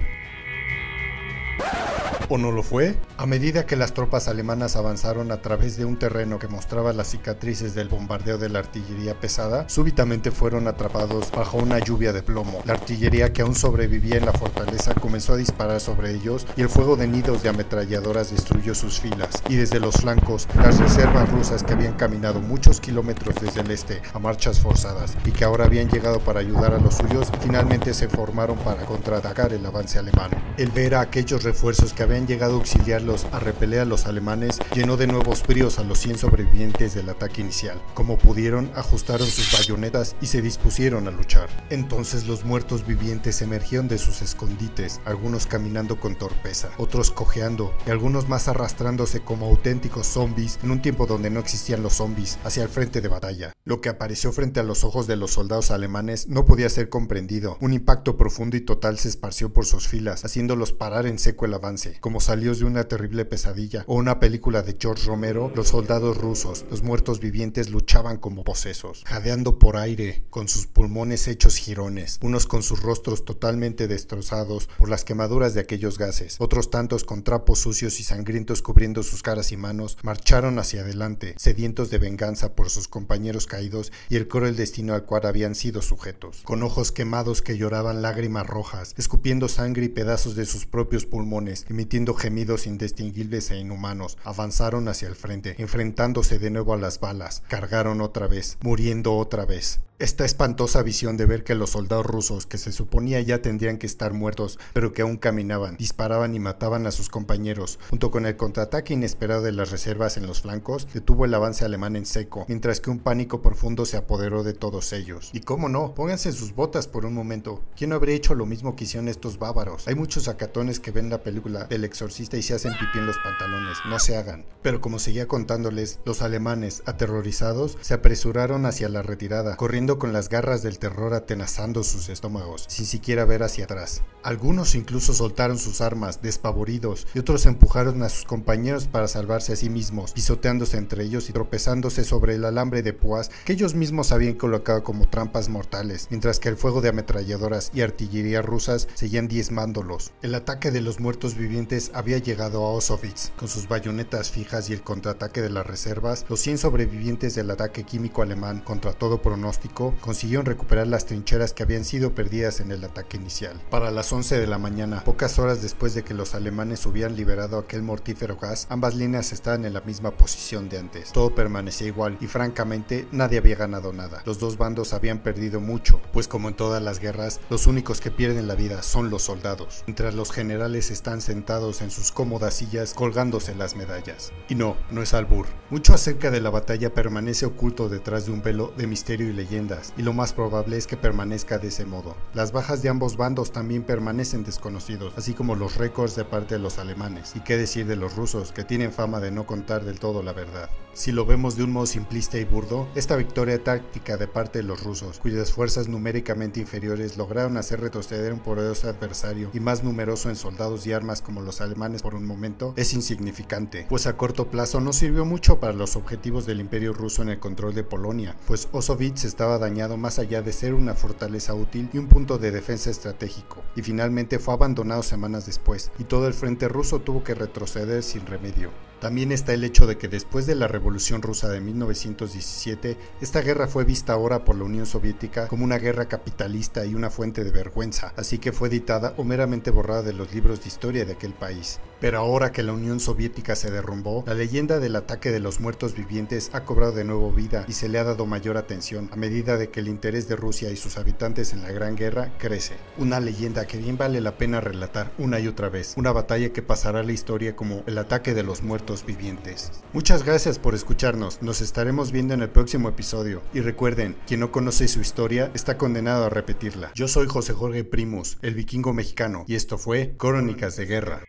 ¿O 2.30 2.36
no 2.36 2.52
lo 2.52 2.62
fue? 2.62 2.94
A 3.16 3.24
medida 3.24 3.64
que 3.64 3.74
las 3.74 3.94
tropas 3.94 4.28
alemanas 4.28 4.76
avanzaron 4.76 5.32
a 5.32 5.40
través 5.40 5.78
de 5.78 5.86
un 5.86 5.98
terreno 5.98 6.38
que 6.38 6.46
mostraba 6.46 6.92
las 6.92 7.08
cicatrices 7.08 7.74
del 7.74 7.88
bombardeo 7.88 8.36
de 8.36 8.50
la 8.50 8.58
artillería 8.58 9.18
pesada, 9.18 9.66
súbitamente 9.66 10.30
fueron 10.30 10.68
atrapados 10.68 11.30
bajo 11.30 11.56
una 11.56 11.78
lluvia 11.78 12.12
de 12.12 12.22
plomo. 12.22 12.60
La 12.66 12.74
artillería 12.74 13.32
que 13.32 13.40
aún 13.40 13.54
sobrevivía 13.54 14.18
en 14.18 14.26
la 14.26 14.34
fortaleza 14.34 14.92
comenzó 14.92 15.32
a 15.32 15.36
disparar 15.38 15.80
sobre 15.80 16.12
ellos 16.12 16.46
y 16.54 16.60
el 16.60 16.68
fuego 16.68 16.96
de 16.96 17.08
nidos 17.08 17.42
de 17.42 17.48
ametralladoras 17.48 18.30
destruyó 18.30 18.74
sus 18.74 19.00
filas. 19.00 19.42
Y 19.48 19.56
desde 19.56 19.80
los 19.80 19.94
flancos, 19.94 20.46
las 20.56 20.78
reservas 20.78 21.30
rusas 21.30 21.62
que 21.62 21.72
habían 21.72 21.94
caminado 21.94 22.42
muchos 22.42 22.78
kilómetros 22.78 23.36
desde 23.40 23.62
el 23.62 23.70
este 23.70 24.02
a 24.12 24.18
marchas 24.18 24.60
forzadas 24.60 25.16
y 25.24 25.30
que 25.30 25.44
ahora 25.44 25.64
habían 25.64 25.88
llegado 25.88 26.20
para 26.20 26.40
ayudar 26.40 26.74
a 26.74 26.78
los 26.78 26.96
suyos, 26.96 27.32
finalmente 27.40 27.94
se 27.94 28.10
formaron 28.10 28.58
para 28.58 28.84
contraatacar 28.84 29.54
el 29.54 29.64
avance 29.64 29.98
alemán. 29.98 30.30
El 30.58 30.70
ver 30.72 30.94
a 30.94 31.00
aquellos 31.00 31.42
refuerzos 31.42 31.94
que 31.94 32.02
habían 32.02 32.17
llegado 32.26 32.54
a 32.54 32.56
auxiliarlos 32.56 33.26
a 33.32 33.38
repeler 33.38 33.80
a 33.80 33.84
los 33.84 34.06
alemanes 34.06 34.58
llenó 34.74 34.96
de 34.96 35.06
nuevos 35.06 35.42
fríos 35.42 35.78
a 35.78 35.84
los 35.84 35.98
100 35.98 36.18
sobrevivientes 36.18 36.94
del 36.94 37.08
ataque 37.08 37.40
inicial. 37.40 37.80
Como 37.94 38.18
pudieron, 38.18 38.70
ajustaron 38.74 39.26
sus 39.26 39.52
bayonetas 39.52 40.16
y 40.20 40.26
se 40.26 40.42
dispusieron 40.42 41.06
a 41.06 41.10
luchar. 41.10 41.48
Entonces 41.70 42.26
los 42.26 42.44
muertos 42.44 42.86
vivientes 42.86 43.42
emergieron 43.42 43.88
de 43.88 43.98
sus 43.98 44.22
escondites, 44.22 45.00
algunos 45.04 45.46
caminando 45.46 46.00
con 46.00 46.16
torpeza, 46.16 46.70
otros 46.78 47.10
cojeando 47.10 47.74
y 47.86 47.90
algunos 47.90 48.28
más 48.28 48.48
arrastrándose 48.48 49.20
como 49.20 49.46
auténticos 49.46 50.06
zombies 50.06 50.58
en 50.62 50.70
un 50.70 50.82
tiempo 50.82 51.06
donde 51.06 51.30
no 51.30 51.40
existían 51.40 51.82
los 51.82 51.94
zombies 51.94 52.38
hacia 52.44 52.62
el 52.62 52.68
frente 52.68 53.00
de 53.00 53.08
batalla. 53.08 53.52
Lo 53.64 53.80
que 53.80 53.88
apareció 53.88 54.32
frente 54.32 54.60
a 54.60 54.64
los 54.64 54.84
ojos 54.84 55.06
de 55.06 55.16
los 55.16 55.32
soldados 55.32 55.70
alemanes 55.70 56.28
no 56.28 56.44
podía 56.44 56.68
ser 56.68 56.88
comprendido. 56.88 57.58
Un 57.60 57.72
impacto 57.72 58.16
profundo 58.16 58.56
y 58.56 58.60
total 58.60 58.98
se 58.98 59.08
esparció 59.08 59.52
por 59.52 59.66
sus 59.66 59.88
filas, 59.88 60.24
haciéndolos 60.24 60.72
parar 60.72 61.06
en 61.06 61.18
seco 61.18 61.44
el 61.44 61.54
avance 61.54 61.98
como 62.08 62.20
salidos 62.20 62.58
de 62.58 62.64
una 62.64 62.84
terrible 62.84 63.26
pesadilla 63.26 63.84
o 63.86 63.94
una 63.96 64.18
película 64.18 64.62
de 64.62 64.78
George 64.80 65.06
Romero, 65.06 65.52
los 65.54 65.68
soldados 65.68 66.16
rusos, 66.16 66.64
los 66.70 66.82
muertos 66.82 67.20
vivientes 67.20 67.68
luchaban 67.68 68.16
como 68.16 68.44
posesos, 68.44 69.04
jadeando 69.04 69.58
por 69.58 69.76
aire, 69.76 70.24
con 70.30 70.48
sus 70.48 70.66
pulmones 70.66 71.28
hechos 71.28 71.56
jirones, 71.56 72.18
unos 72.22 72.46
con 72.46 72.62
sus 72.62 72.80
rostros 72.80 73.26
totalmente 73.26 73.88
destrozados 73.88 74.70
por 74.78 74.88
las 74.88 75.04
quemaduras 75.04 75.52
de 75.52 75.60
aquellos 75.60 75.98
gases, 75.98 76.36
otros 76.38 76.70
tantos 76.70 77.04
con 77.04 77.24
trapos 77.24 77.58
sucios 77.58 78.00
y 78.00 78.04
sangrientos 78.04 78.62
cubriendo 78.62 79.02
sus 79.02 79.22
caras 79.22 79.52
y 79.52 79.58
manos, 79.58 79.98
marcharon 80.02 80.58
hacia 80.58 80.80
adelante, 80.80 81.34
sedientos 81.36 81.90
de 81.90 81.98
venganza 81.98 82.54
por 82.54 82.70
sus 82.70 82.88
compañeros 82.88 83.46
caídos 83.46 83.92
y 84.08 84.16
el 84.16 84.28
cruel 84.28 84.56
destino 84.56 84.94
al 84.94 85.04
cual 85.04 85.26
habían 85.26 85.54
sido 85.54 85.82
sujetos, 85.82 86.40
con 86.44 86.62
ojos 86.62 86.90
quemados 86.90 87.42
que 87.42 87.58
lloraban 87.58 88.00
lágrimas 88.00 88.46
rojas, 88.46 88.94
escupiendo 88.96 89.46
sangre 89.48 89.84
y 89.84 89.88
pedazos 89.90 90.36
de 90.36 90.46
sus 90.46 90.64
propios 90.64 91.04
pulmones, 91.04 91.66
emitiendo 91.68 91.97
gemidos 92.06 92.66
indistinguibles 92.66 93.50
e 93.50 93.58
inhumanos, 93.58 94.18
avanzaron 94.24 94.88
hacia 94.88 95.08
el 95.08 95.16
frente, 95.16 95.56
enfrentándose 95.58 96.38
de 96.38 96.50
nuevo 96.50 96.72
a 96.72 96.76
las 96.76 97.00
balas, 97.00 97.42
cargaron 97.48 98.00
otra 98.00 98.26
vez, 98.26 98.58
muriendo 98.60 99.16
otra 99.16 99.44
vez. 99.44 99.80
Esta 100.00 100.24
espantosa 100.24 100.84
visión 100.84 101.16
de 101.16 101.26
ver 101.26 101.42
que 101.42 101.56
los 101.56 101.70
soldados 101.70 102.06
rusos, 102.06 102.46
que 102.46 102.56
se 102.56 102.70
suponía 102.70 103.20
ya 103.20 103.42
tendrían 103.42 103.78
que 103.78 103.88
estar 103.88 104.12
muertos, 104.12 104.56
pero 104.72 104.92
que 104.92 105.02
aún 105.02 105.16
caminaban, 105.16 105.76
disparaban 105.76 106.36
y 106.36 106.38
mataban 106.38 106.86
a 106.86 106.92
sus 106.92 107.08
compañeros, 107.08 107.80
junto 107.90 108.12
con 108.12 108.24
el 108.24 108.36
contraataque 108.36 108.94
inesperado 108.94 109.42
de 109.42 109.50
las 109.50 109.72
reservas 109.72 110.16
en 110.16 110.28
los 110.28 110.42
flancos, 110.42 110.86
detuvo 110.94 111.24
el 111.24 111.34
avance 111.34 111.64
alemán 111.64 111.96
en 111.96 112.06
seco, 112.06 112.44
mientras 112.46 112.80
que 112.80 112.90
un 112.90 113.00
pánico 113.00 113.42
profundo 113.42 113.86
se 113.86 113.96
apoderó 113.96 114.44
de 114.44 114.52
todos 114.52 114.92
ellos. 114.92 115.30
Y 115.32 115.40
cómo 115.40 115.68
no, 115.68 115.96
pónganse 115.96 116.30
sus 116.30 116.54
botas 116.54 116.86
por 116.86 117.04
un 117.04 117.14
momento. 117.14 117.64
¿Quién 117.76 117.90
no 117.90 117.96
habría 117.96 118.14
hecho 118.14 118.36
lo 118.36 118.46
mismo 118.46 118.76
que 118.76 118.84
hicieron 118.84 119.08
estos 119.08 119.40
bávaros? 119.40 119.88
Hay 119.88 119.96
muchos 119.96 120.28
acatones 120.28 120.78
que 120.78 120.92
ven 120.92 121.10
la 121.10 121.24
película 121.24 121.64
del 121.64 121.82
exorcista 121.82 122.36
y 122.36 122.42
se 122.42 122.54
hacen 122.54 122.74
pipí 122.74 122.98
en 122.98 123.06
los 123.06 123.18
pantalones, 123.18 123.78
no 123.88 123.98
se 123.98 124.16
hagan. 124.16 124.46
Pero 124.62 124.80
como 124.80 125.00
seguía 125.00 125.26
contándoles, 125.26 125.98
los 126.04 126.22
alemanes, 126.22 126.84
aterrorizados, 126.86 127.76
se 127.80 127.94
apresuraron 127.94 128.64
hacia 128.64 128.88
la 128.88 129.02
retirada, 129.02 129.56
corriendo 129.56 129.87
con 129.96 130.12
las 130.12 130.28
garras 130.28 130.62
del 130.62 130.78
terror 130.78 131.14
atenazando 131.14 131.84
sus 131.84 132.10
estómagos, 132.10 132.66
sin 132.68 132.84
siquiera 132.84 133.24
ver 133.24 133.42
hacia 133.42 133.64
atrás. 133.64 134.02
Algunos 134.22 134.74
incluso 134.74 135.14
soltaron 135.14 135.58
sus 135.58 135.80
armas, 135.80 136.20
despavoridos, 136.20 137.06
y 137.14 137.20
otros 137.20 137.46
empujaron 137.46 138.02
a 138.02 138.10
sus 138.10 138.24
compañeros 138.24 138.86
para 138.86 139.08
salvarse 139.08 139.54
a 139.54 139.56
sí 139.56 139.70
mismos, 139.70 140.12
pisoteándose 140.12 140.76
entre 140.76 141.04
ellos 141.04 141.30
y 141.30 141.32
tropezándose 141.32 142.04
sobre 142.04 142.34
el 142.34 142.44
alambre 142.44 142.82
de 142.82 142.92
púas 142.92 143.30
que 143.46 143.54
ellos 143.54 143.74
mismos 143.74 144.12
habían 144.12 144.34
colocado 144.34 144.82
como 144.82 145.08
trampas 145.08 145.48
mortales, 145.48 146.08
mientras 146.10 146.40
que 146.40 146.50
el 146.50 146.58
fuego 146.58 146.80
de 146.80 146.90
ametralladoras 146.90 147.70
y 147.72 147.80
artillería 147.80 148.42
rusas 148.42 148.88
seguían 148.94 149.28
diezmándolos. 149.28 150.12
El 150.20 150.34
ataque 150.34 150.70
de 150.70 150.80
los 150.82 151.00
muertos 151.00 151.36
vivientes 151.36 151.92
había 151.94 152.18
llegado 152.18 152.66
a 152.66 152.72
Osowitz, 152.72 153.30
con 153.38 153.48
sus 153.48 153.68
bayonetas 153.68 154.30
fijas 154.30 154.68
y 154.68 154.72
el 154.72 154.82
contraataque 154.82 155.40
de 155.40 155.50
las 155.50 155.66
reservas, 155.66 156.26
los 156.28 156.40
100 156.40 156.58
sobrevivientes 156.58 157.34
del 157.34 157.50
ataque 157.50 157.84
químico 157.84 158.22
alemán, 158.22 158.60
contra 158.60 158.92
todo 158.92 159.22
pronóstico, 159.22 159.77
consiguieron 160.00 160.46
recuperar 160.46 160.86
las 160.86 161.06
trincheras 161.06 161.52
que 161.52 161.62
habían 161.62 161.84
sido 161.84 162.14
perdidas 162.14 162.60
en 162.60 162.72
el 162.72 162.84
ataque 162.84 163.16
inicial. 163.16 163.60
Para 163.70 163.90
las 163.90 164.12
11 164.12 164.38
de 164.38 164.46
la 164.46 164.58
mañana, 164.58 165.04
pocas 165.04 165.38
horas 165.38 165.62
después 165.62 165.94
de 165.94 166.02
que 166.02 166.14
los 166.14 166.34
alemanes 166.34 166.84
hubieran 166.86 167.16
liberado 167.16 167.58
aquel 167.58 167.82
mortífero 167.82 168.36
gas, 168.36 168.66
ambas 168.70 168.94
líneas 168.94 169.32
estaban 169.32 169.64
en 169.64 169.74
la 169.74 169.80
misma 169.80 170.10
posición 170.10 170.68
de 170.68 170.78
antes. 170.78 171.12
Todo 171.12 171.34
permanecía 171.34 171.86
igual 171.86 172.18
y 172.20 172.26
francamente 172.26 173.06
nadie 173.12 173.38
había 173.38 173.56
ganado 173.56 173.92
nada. 173.92 174.22
Los 174.26 174.38
dos 174.38 174.58
bandos 174.58 174.92
habían 174.92 175.20
perdido 175.20 175.60
mucho, 175.60 176.00
pues 176.12 176.28
como 176.28 176.48
en 176.48 176.56
todas 176.56 176.82
las 176.82 176.98
guerras, 176.98 177.40
los 177.50 177.66
únicos 177.66 178.00
que 178.00 178.10
pierden 178.10 178.48
la 178.48 178.54
vida 178.54 178.82
son 178.82 179.10
los 179.10 179.22
soldados, 179.22 179.84
mientras 179.86 180.14
los 180.14 180.32
generales 180.32 180.90
están 180.90 181.20
sentados 181.20 181.82
en 181.82 181.90
sus 181.90 182.12
cómodas 182.12 182.54
sillas 182.54 182.94
colgándose 182.94 183.54
las 183.54 183.76
medallas. 183.76 184.32
Y 184.48 184.54
no, 184.54 184.76
no 184.90 185.02
es 185.02 185.14
albur. 185.14 185.46
Mucho 185.70 185.94
acerca 185.94 186.30
de 186.30 186.40
la 186.40 186.50
batalla 186.50 186.92
permanece 186.92 187.46
oculto 187.46 187.88
detrás 187.88 188.26
de 188.26 188.32
un 188.32 188.42
velo 188.42 188.72
de 188.76 188.86
misterio 188.86 189.28
y 189.28 189.32
leyenda 189.32 189.67
y 189.96 190.02
lo 190.02 190.12
más 190.12 190.32
probable 190.32 190.76
es 190.76 190.86
que 190.86 190.96
permanezca 190.96 191.58
de 191.58 191.68
ese 191.68 191.84
modo. 191.84 192.16
Las 192.34 192.52
bajas 192.52 192.82
de 192.82 192.88
ambos 192.88 193.16
bandos 193.16 193.52
también 193.52 193.82
permanecen 193.82 194.44
desconocidos, 194.44 195.12
así 195.16 195.34
como 195.34 195.56
los 195.56 195.76
récords 195.76 196.16
de 196.16 196.24
parte 196.24 196.54
de 196.54 196.60
los 196.60 196.78
alemanes, 196.78 197.34
y 197.36 197.40
qué 197.40 197.56
decir 197.56 197.86
de 197.86 197.96
los 197.96 198.16
rusos, 198.16 198.52
que 198.52 198.64
tienen 198.64 198.92
fama 198.92 199.20
de 199.20 199.30
no 199.30 199.46
contar 199.46 199.84
del 199.84 199.98
todo 199.98 200.22
la 200.22 200.32
verdad. 200.32 200.70
Si 200.94 201.12
lo 201.12 201.26
vemos 201.26 201.56
de 201.56 201.62
un 201.62 201.72
modo 201.72 201.86
simplista 201.86 202.38
y 202.38 202.44
burdo, 202.44 202.88
esta 202.96 203.14
victoria 203.14 203.62
táctica 203.62 204.16
de 204.16 204.26
parte 204.26 204.58
de 204.58 204.64
los 204.64 204.82
rusos, 204.82 205.20
cuyas 205.20 205.52
fuerzas 205.52 205.86
numéricamente 205.86 206.58
inferiores 206.58 207.16
lograron 207.16 207.56
hacer 207.56 207.80
retroceder 207.80 208.32
un 208.32 208.40
poderoso 208.40 208.88
adversario 208.88 209.50
y 209.52 209.60
más 209.60 209.84
numeroso 209.84 210.28
en 210.28 210.34
soldados 210.34 210.86
y 210.86 210.92
armas 210.92 211.22
como 211.22 211.40
los 211.40 211.60
alemanes 211.60 212.02
por 212.02 212.14
un 212.14 212.26
momento, 212.26 212.74
es 212.76 212.94
insignificante, 212.94 213.86
pues 213.88 214.08
a 214.08 214.16
corto 214.16 214.50
plazo 214.50 214.80
no 214.80 214.92
sirvió 214.92 215.24
mucho 215.24 215.60
para 215.60 215.72
los 215.72 215.94
objetivos 215.94 216.46
del 216.46 216.60
imperio 216.60 216.92
ruso 216.92 217.22
en 217.22 217.28
el 217.28 217.38
control 217.38 217.74
de 217.74 217.84
Polonia, 217.84 218.34
pues 218.46 218.68
Osowitz 218.72 219.24
estaba 219.24 219.57
dañado 219.58 219.96
más 219.96 220.18
allá 220.18 220.42
de 220.42 220.52
ser 220.52 220.74
una 220.74 220.94
fortaleza 220.94 221.54
útil 221.54 221.90
y 221.92 221.98
un 221.98 222.08
punto 222.08 222.38
de 222.38 222.50
defensa 222.50 222.90
estratégico, 222.90 223.62
y 223.76 223.82
finalmente 223.82 224.38
fue 224.38 224.54
abandonado 224.54 225.02
semanas 225.02 225.46
después, 225.46 225.90
y 225.98 226.04
todo 226.04 226.26
el 226.26 226.34
frente 226.34 226.68
ruso 226.68 227.00
tuvo 227.00 227.24
que 227.24 227.34
retroceder 227.34 228.02
sin 228.02 228.26
remedio. 228.26 228.70
También 229.00 229.30
está 229.30 229.54
el 229.54 229.62
hecho 229.62 229.86
de 229.86 229.96
que 229.96 230.08
después 230.08 230.46
de 230.46 230.56
la 230.56 230.66
Revolución 230.66 231.22
Rusa 231.22 231.48
de 231.48 231.60
1917, 231.60 232.96
esta 233.20 233.40
guerra 233.42 233.68
fue 233.68 233.84
vista 233.84 234.12
ahora 234.12 234.44
por 234.44 234.56
la 234.56 234.64
Unión 234.64 234.86
Soviética 234.86 235.46
como 235.46 235.64
una 235.64 235.78
guerra 235.78 236.08
capitalista 236.08 236.84
y 236.84 236.96
una 236.96 237.08
fuente 237.08 237.44
de 237.44 237.52
vergüenza, 237.52 238.12
así 238.16 238.38
que 238.38 238.50
fue 238.50 238.68
editada 238.68 239.14
o 239.16 239.22
meramente 239.22 239.70
borrada 239.70 240.02
de 240.02 240.14
los 240.14 240.34
libros 240.34 240.62
de 240.62 240.68
historia 240.68 241.04
de 241.04 241.12
aquel 241.12 241.32
país. 241.32 241.78
Pero 242.00 242.18
ahora 242.18 242.52
que 242.52 242.62
la 242.62 242.72
Unión 242.72 242.98
Soviética 242.98 243.56
se 243.56 243.70
derrumbó, 243.70 244.24
la 244.26 244.34
leyenda 244.34 244.80
del 244.80 244.96
ataque 244.96 245.30
de 245.30 245.40
los 245.40 245.60
muertos 245.60 245.94
vivientes 245.94 246.50
ha 246.52 246.64
cobrado 246.64 246.92
de 246.92 247.04
nuevo 247.04 247.32
vida 247.32 247.64
y 247.68 247.72
se 247.72 247.88
le 247.88 247.98
ha 247.98 248.04
dado 248.04 248.26
mayor 248.26 248.56
atención 248.56 249.08
a 249.12 249.16
medida 249.16 249.56
de 249.56 249.70
que 249.70 249.80
el 249.80 249.88
interés 249.88 250.28
de 250.28 250.36
Rusia 250.36 250.70
y 250.70 250.76
sus 250.76 250.96
habitantes 250.96 251.52
en 251.52 251.62
la 251.62 251.72
Gran 251.72 251.96
Guerra 251.96 252.32
crece. 252.38 252.74
Una 252.98 253.20
leyenda 253.20 253.66
que 253.66 253.78
bien 253.78 253.96
vale 253.96 254.20
la 254.20 254.38
pena 254.38 254.60
relatar 254.60 255.12
una 255.18 255.38
y 255.40 255.48
otra 255.48 255.68
vez, 255.68 255.94
una 255.96 256.12
batalla 256.12 256.52
que 256.52 256.62
pasará 256.62 257.00
a 257.00 257.04
la 257.04 257.12
historia 257.12 257.54
como 257.54 257.82
el 257.86 257.98
ataque 257.98 258.34
de 258.34 258.42
los 258.42 258.62
vivientes. 259.04 259.70
Muchas 259.92 260.24
gracias 260.24 260.58
por 260.58 260.74
escucharnos, 260.74 261.42
nos 261.42 261.60
estaremos 261.60 262.10
viendo 262.10 262.34
en 262.34 262.42
el 262.42 262.50
próximo 262.50 262.88
episodio 262.88 263.42
y 263.52 263.60
recuerden, 263.60 264.16
quien 264.26 264.40
no 264.40 264.50
conoce 264.50 264.88
su 264.88 265.00
historia 265.00 265.50
está 265.54 265.76
condenado 265.76 266.24
a 266.24 266.30
repetirla. 266.30 266.90
Yo 266.94 267.08
soy 267.08 267.26
José 267.26 267.52
Jorge 267.52 267.84
Primus, 267.84 268.38
el 268.42 268.54
vikingo 268.54 268.92
mexicano, 268.92 269.44
y 269.46 269.54
esto 269.54 269.78
fue 269.78 270.14
Crónicas 270.16 270.76
de 270.76 270.86
Guerra. 270.86 271.22